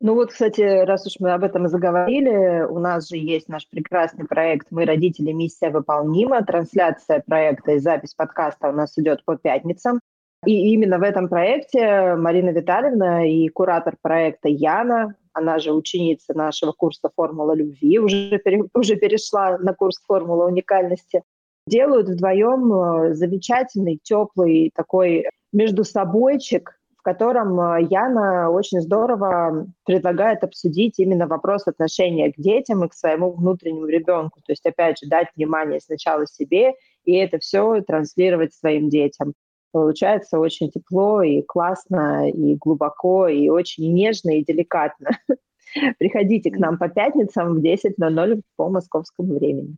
Ну 0.00 0.14
вот, 0.14 0.32
кстати, 0.32 0.60
раз 0.60 1.06
уж 1.06 1.20
мы 1.20 1.32
об 1.32 1.44
этом 1.44 1.68
заговорили, 1.68 2.64
у 2.64 2.80
нас 2.80 3.08
же 3.08 3.16
есть 3.16 3.48
наш 3.48 3.68
прекрасный 3.68 4.26
проект 4.26 4.66
«Мы 4.70 4.84
родители. 4.84 5.30
Миссия 5.30 5.70
выполнима». 5.70 6.44
Трансляция 6.44 7.22
проекта 7.24 7.72
и 7.72 7.78
запись 7.78 8.14
подкаста 8.14 8.70
у 8.70 8.72
нас 8.72 8.98
идет 8.98 9.24
по 9.24 9.36
пятницам. 9.36 10.00
И 10.44 10.72
именно 10.72 10.98
в 10.98 11.02
этом 11.02 11.28
проекте 11.28 12.16
Марина 12.16 12.50
Витальевна 12.50 13.24
и 13.28 13.48
куратор 13.48 13.94
проекта 14.02 14.48
Яна 14.48 15.14
она 15.32 15.58
же 15.58 15.72
ученица 15.72 16.34
нашего 16.34 16.72
курса 16.72 17.10
«Формула 17.14 17.54
любви», 17.54 17.98
уже, 17.98 18.40
уже 18.74 18.96
перешла 18.96 19.58
на 19.58 19.74
курс 19.74 20.00
«Формула 20.06 20.46
уникальности», 20.46 21.22
делают 21.66 22.08
вдвоем 22.08 22.72
э, 22.72 23.14
замечательный, 23.14 23.98
теплый 24.02 24.72
такой 24.74 25.26
между 25.52 25.84
собойчик, 25.84 26.78
в 26.98 27.02
котором 27.02 27.60
э, 27.60 27.86
Яна 27.90 28.50
очень 28.50 28.80
здорово 28.80 29.66
предлагает 29.84 30.44
обсудить 30.44 30.98
именно 30.98 31.26
вопрос 31.26 31.66
отношения 31.66 32.32
к 32.32 32.36
детям 32.36 32.84
и 32.84 32.88
к 32.88 32.94
своему 32.94 33.32
внутреннему 33.32 33.86
ребенку. 33.86 34.40
То 34.44 34.52
есть, 34.52 34.66
опять 34.66 34.98
же, 34.98 35.08
дать 35.08 35.28
внимание 35.36 35.80
сначала 35.80 36.26
себе 36.26 36.74
и 37.04 37.14
это 37.14 37.38
все 37.38 37.80
транслировать 37.82 38.54
своим 38.54 38.88
детям. 38.88 39.34
Получается 39.72 40.38
очень 40.38 40.70
тепло 40.70 41.22
и 41.22 41.42
классно, 41.42 42.30
и 42.30 42.56
глубоко, 42.56 43.26
и 43.26 43.48
очень 43.48 43.92
нежно 43.92 44.38
и 44.38 44.44
деликатно. 44.44 45.10
Приходите 45.98 46.50
к 46.50 46.58
нам 46.58 46.78
по 46.78 46.88
пятницам 46.88 47.54
в 47.54 47.64
10.00 47.64 48.42
по 48.56 48.68
московскому 48.68 49.34
времени. 49.34 49.76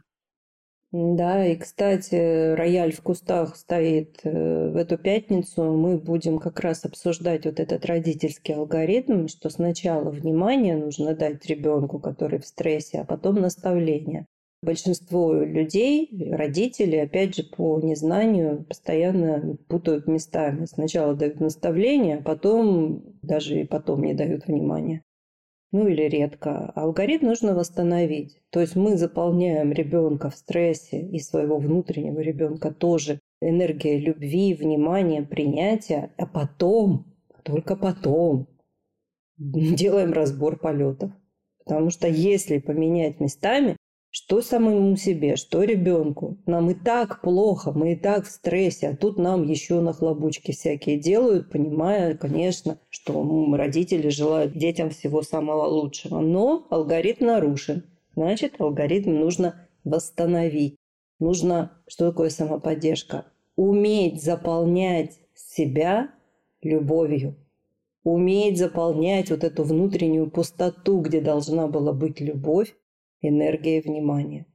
Да, 0.96 1.44
и, 1.44 1.56
кстати, 1.56 2.54
рояль 2.54 2.92
в 2.92 3.02
кустах 3.02 3.56
стоит 3.56 4.20
э, 4.22 4.70
в 4.70 4.76
эту 4.76 4.96
пятницу. 4.96 5.64
Мы 5.64 5.98
будем 5.98 6.38
как 6.38 6.60
раз 6.60 6.84
обсуждать 6.84 7.46
вот 7.46 7.58
этот 7.58 7.84
родительский 7.84 8.54
алгоритм, 8.54 9.26
что 9.26 9.50
сначала 9.50 10.10
внимание 10.10 10.76
нужно 10.76 11.16
дать 11.16 11.44
ребенку, 11.46 11.98
который 11.98 12.38
в 12.38 12.46
стрессе, 12.46 13.00
а 13.00 13.04
потом 13.04 13.40
наставление. 13.40 14.26
Большинство 14.64 15.32
людей, 15.34 16.08
родители, 16.32 16.96
опять 16.96 17.36
же, 17.36 17.44
по 17.44 17.80
незнанию 17.80 18.64
постоянно 18.64 19.56
путают 19.68 20.06
местами. 20.06 20.64
Сначала 20.64 21.14
дают 21.14 21.40
наставление, 21.40 22.16
а 22.16 22.22
потом 22.22 23.04
даже 23.22 23.60
и 23.60 23.66
потом 23.66 24.02
не 24.02 24.14
дают 24.14 24.46
внимания 24.46 25.02
ну 25.74 25.88
или 25.88 26.02
редко. 26.02 26.70
Алгоритм 26.76 27.26
нужно 27.26 27.52
восстановить. 27.52 28.40
То 28.50 28.60
есть 28.60 28.76
мы 28.76 28.96
заполняем 28.96 29.72
ребенка 29.72 30.30
в 30.30 30.36
стрессе 30.36 31.00
и 31.00 31.18
своего 31.18 31.58
внутреннего 31.58 32.20
ребенка 32.20 32.72
тоже 32.72 33.18
энергия 33.40 33.98
любви, 33.98 34.54
внимания, 34.54 35.22
принятия, 35.22 36.12
а 36.16 36.26
потом, 36.26 37.12
только 37.42 37.74
потом 37.74 38.46
делаем 39.36 40.12
разбор 40.12 40.60
полетов. 40.60 41.10
Потому 41.64 41.90
что 41.90 42.06
если 42.06 42.58
поменять 42.58 43.18
местами, 43.18 43.76
что 44.16 44.42
самому 44.42 44.96
себе, 44.96 45.34
что 45.34 45.64
ребенку. 45.64 46.38
Нам 46.46 46.70
и 46.70 46.74
так 46.74 47.20
плохо, 47.20 47.72
мы 47.72 47.94
и 47.94 47.96
так 47.96 48.26
в 48.26 48.30
стрессе, 48.30 48.90
а 48.90 48.96
тут 48.96 49.18
нам 49.18 49.42
еще 49.42 49.80
нахлобучки 49.80 50.52
всякие 50.52 51.00
делают, 51.00 51.50
понимая, 51.50 52.16
конечно, 52.16 52.78
что 52.90 53.24
родители 53.56 54.10
желают 54.10 54.56
детям 54.56 54.90
всего 54.90 55.22
самого 55.22 55.66
лучшего. 55.66 56.20
Но 56.20 56.64
алгоритм 56.70 57.26
нарушен. 57.26 57.82
Значит, 58.14 58.60
алгоритм 58.60 59.16
нужно 59.16 59.66
восстановить. 59.82 60.76
Нужно, 61.18 61.72
что 61.88 62.10
такое 62.10 62.30
самоподдержка? 62.30 63.26
Уметь 63.56 64.22
заполнять 64.22 65.18
себя 65.34 66.10
любовью. 66.62 67.34
Уметь 68.04 68.58
заполнять 68.58 69.30
вот 69.30 69.42
эту 69.42 69.64
внутреннюю 69.64 70.30
пустоту, 70.30 71.00
где 71.00 71.20
должна 71.20 71.66
была 71.66 71.92
быть 71.92 72.20
любовь, 72.20 72.76
энергия 73.28 73.80
внимания. 73.80 74.46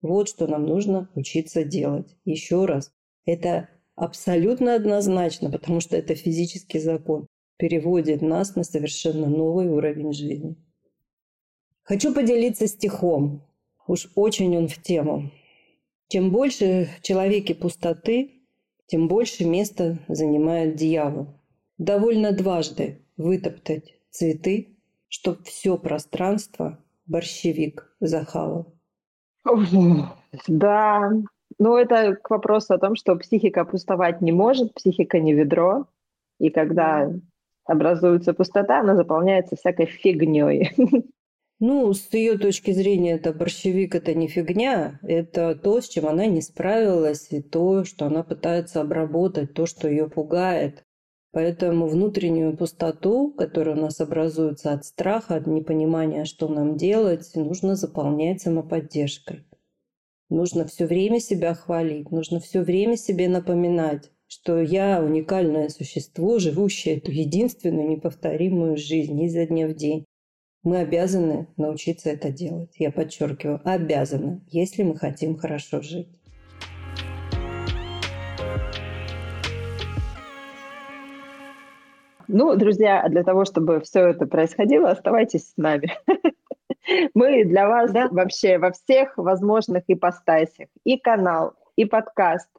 Вот 0.00 0.28
что 0.28 0.46
нам 0.46 0.66
нужно 0.66 1.10
учиться 1.14 1.64
делать. 1.64 2.16
Еще 2.24 2.64
раз, 2.64 2.92
это 3.24 3.68
абсолютно 3.94 4.74
однозначно, 4.74 5.50
потому 5.50 5.80
что 5.80 5.96
это 5.96 6.14
физический 6.14 6.78
закон, 6.78 7.26
переводит 7.56 8.22
нас 8.22 8.54
на 8.54 8.64
совершенно 8.64 9.28
новый 9.28 9.68
уровень 9.68 10.12
жизни. 10.12 10.56
Хочу 11.82 12.14
поделиться 12.14 12.66
стихом. 12.66 13.42
Уж 13.86 14.10
очень 14.14 14.56
он 14.56 14.68
в 14.68 14.80
тему. 14.80 15.30
Чем 16.08 16.30
больше 16.30 16.88
в 16.98 17.02
человеке 17.02 17.54
пустоты, 17.54 18.42
тем 18.86 19.08
больше 19.08 19.44
места 19.44 19.98
занимает 20.08 20.76
дьявол. 20.76 21.28
Довольно 21.76 22.32
дважды 22.32 23.02
вытоптать 23.16 23.94
цветы, 24.10 24.78
чтоб 25.08 25.42
все 25.44 25.76
пространство 25.76 26.82
борщевик 27.08 27.94
захавал. 28.00 28.74
Да, 30.46 31.10
ну 31.58 31.76
это 31.76 32.14
к 32.14 32.30
вопросу 32.30 32.74
о 32.74 32.78
том, 32.78 32.94
что 32.94 33.16
психика 33.16 33.64
пустовать 33.64 34.20
не 34.20 34.32
может, 34.32 34.74
психика 34.74 35.18
не 35.18 35.32
ведро, 35.32 35.86
и 36.38 36.50
когда 36.50 37.10
образуется 37.64 38.32
пустота, 38.34 38.80
она 38.80 38.94
заполняется 38.94 39.56
всякой 39.56 39.86
фигней. 39.86 40.74
Ну, 41.60 41.92
с 41.92 42.14
ее 42.14 42.38
точки 42.38 42.70
зрения, 42.70 43.14
это 43.14 43.32
борщевик 43.32 43.96
это 43.96 44.14
не 44.14 44.28
фигня, 44.28 45.00
это 45.02 45.56
то, 45.56 45.80
с 45.80 45.88
чем 45.88 46.06
она 46.06 46.26
не 46.26 46.40
справилась, 46.40 47.32
и 47.32 47.42
то, 47.42 47.82
что 47.82 48.06
она 48.06 48.22
пытается 48.22 48.80
обработать, 48.80 49.54
то, 49.54 49.66
что 49.66 49.88
ее 49.88 50.08
пугает. 50.08 50.84
Поэтому 51.30 51.86
внутреннюю 51.86 52.56
пустоту, 52.56 53.32
которая 53.32 53.76
у 53.76 53.80
нас 53.80 54.00
образуется 54.00 54.72
от 54.72 54.84
страха, 54.86 55.36
от 55.36 55.46
непонимания, 55.46 56.24
что 56.24 56.48
нам 56.48 56.76
делать, 56.76 57.30
нужно 57.34 57.76
заполнять 57.76 58.40
самоподдержкой. 58.40 59.44
Нужно 60.30 60.66
все 60.66 60.86
время 60.86 61.20
себя 61.20 61.54
хвалить, 61.54 62.10
нужно 62.10 62.40
все 62.40 62.60
время 62.62 62.96
себе 62.96 63.28
напоминать, 63.28 64.10
что 64.26 64.60
я 64.60 65.02
уникальное 65.02 65.68
существо, 65.70 66.38
живущее 66.38 66.96
эту 66.96 67.10
единственную 67.10 67.88
неповторимую 67.88 68.76
жизнь 68.76 69.20
изо 69.22 69.46
дня 69.46 69.66
в 69.68 69.74
день. 69.74 70.04
Мы 70.62 70.78
обязаны 70.78 71.48
научиться 71.56 72.10
это 72.10 72.30
делать. 72.30 72.74
Я 72.76 72.90
подчеркиваю, 72.90 73.60
обязаны, 73.64 74.42
если 74.48 74.82
мы 74.82 74.96
хотим 74.96 75.36
хорошо 75.36 75.80
жить. 75.80 76.08
Ну, 82.28 82.54
друзья, 82.56 83.08
для 83.08 83.24
того, 83.24 83.46
чтобы 83.46 83.80
все 83.80 84.08
это 84.08 84.26
происходило, 84.26 84.90
оставайтесь 84.90 85.48
с 85.48 85.56
нами. 85.56 85.92
Мы 87.14 87.44
для 87.44 87.66
вас 87.66 87.90
да? 87.90 88.08
вообще 88.10 88.58
во 88.58 88.70
всех 88.70 89.16
возможных 89.16 89.84
ипостасях. 89.88 90.68
И 90.84 90.98
канал, 90.98 91.54
и 91.76 91.86
подкаст, 91.86 92.50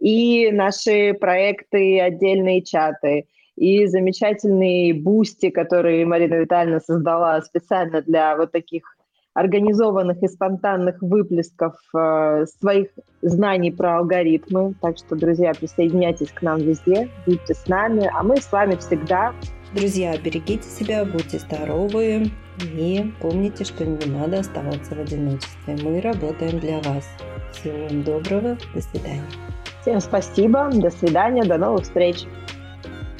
и 0.00 0.52
наши 0.52 1.14
проекты, 1.14 2.00
отдельные 2.00 2.62
чаты, 2.62 3.26
и 3.56 3.86
замечательные 3.86 4.94
Boosty, 4.94 5.50
которые 5.50 6.06
Марина 6.06 6.34
Витальевна 6.34 6.78
создала 6.78 7.40
специально 7.42 8.02
для 8.02 8.36
вот 8.36 8.52
таких 8.52 8.97
организованных 9.34 10.22
и 10.22 10.28
спонтанных 10.28 11.00
выплесков 11.00 11.74
э, 11.94 12.46
своих 12.60 12.88
знаний 13.22 13.70
про 13.70 13.98
алгоритмы. 13.98 14.74
Так 14.80 14.98
что, 14.98 15.16
друзья, 15.16 15.52
присоединяйтесь 15.54 16.32
к 16.32 16.42
нам 16.42 16.58
везде, 16.58 17.08
будьте 17.26 17.54
с 17.54 17.66
нами, 17.68 18.10
а 18.12 18.22
мы 18.22 18.38
с 18.38 18.50
вами 18.50 18.76
всегда. 18.76 19.32
Друзья, 19.74 20.16
берегите 20.16 20.68
себя, 20.68 21.04
будьте 21.04 21.38
здоровы 21.38 22.30
и 22.64 23.12
помните, 23.20 23.64
что 23.64 23.84
не 23.84 24.06
надо 24.06 24.40
оставаться 24.40 24.94
в 24.94 25.00
одиночестве. 25.00 25.76
Мы 25.82 26.00
работаем 26.00 26.58
для 26.58 26.78
вас. 26.80 27.06
Всего 27.52 27.86
вам 27.86 28.02
доброго, 28.02 28.56
до 28.74 28.80
свидания. 28.80 29.22
Всем 29.82 30.00
спасибо, 30.00 30.70
до 30.72 30.90
свидания, 30.90 31.44
до 31.44 31.58
новых 31.58 31.84
встреч. 31.84 32.26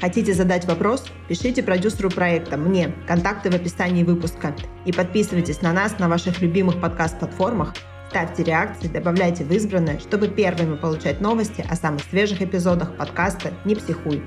Хотите 0.00 0.32
задать 0.32 0.64
вопрос? 0.66 1.04
Пишите 1.26 1.62
продюсеру 1.62 2.08
проекта, 2.08 2.56
мне, 2.56 2.94
контакты 3.08 3.50
в 3.50 3.54
описании 3.54 4.04
выпуска. 4.04 4.54
И 4.84 4.92
подписывайтесь 4.92 5.60
на 5.60 5.72
нас 5.72 5.98
на 5.98 6.08
ваших 6.08 6.40
любимых 6.40 6.80
подкаст-платформах, 6.80 7.74
ставьте 8.08 8.44
реакции, 8.44 8.86
добавляйте 8.86 9.44
в 9.44 9.52
избранное, 9.52 9.98
чтобы 9.98 10.28
первыми 10.28 10.76
получать 10.76 11.20
новости 11.20 11.64
о 11.68 11.74
самых 11.74 12.02
свежих 12.02 12.40
эпизодах 12.42 12.96
подкаста 12.96 13.52
«Не 13.64 13.74
психуй». 13.74 14.22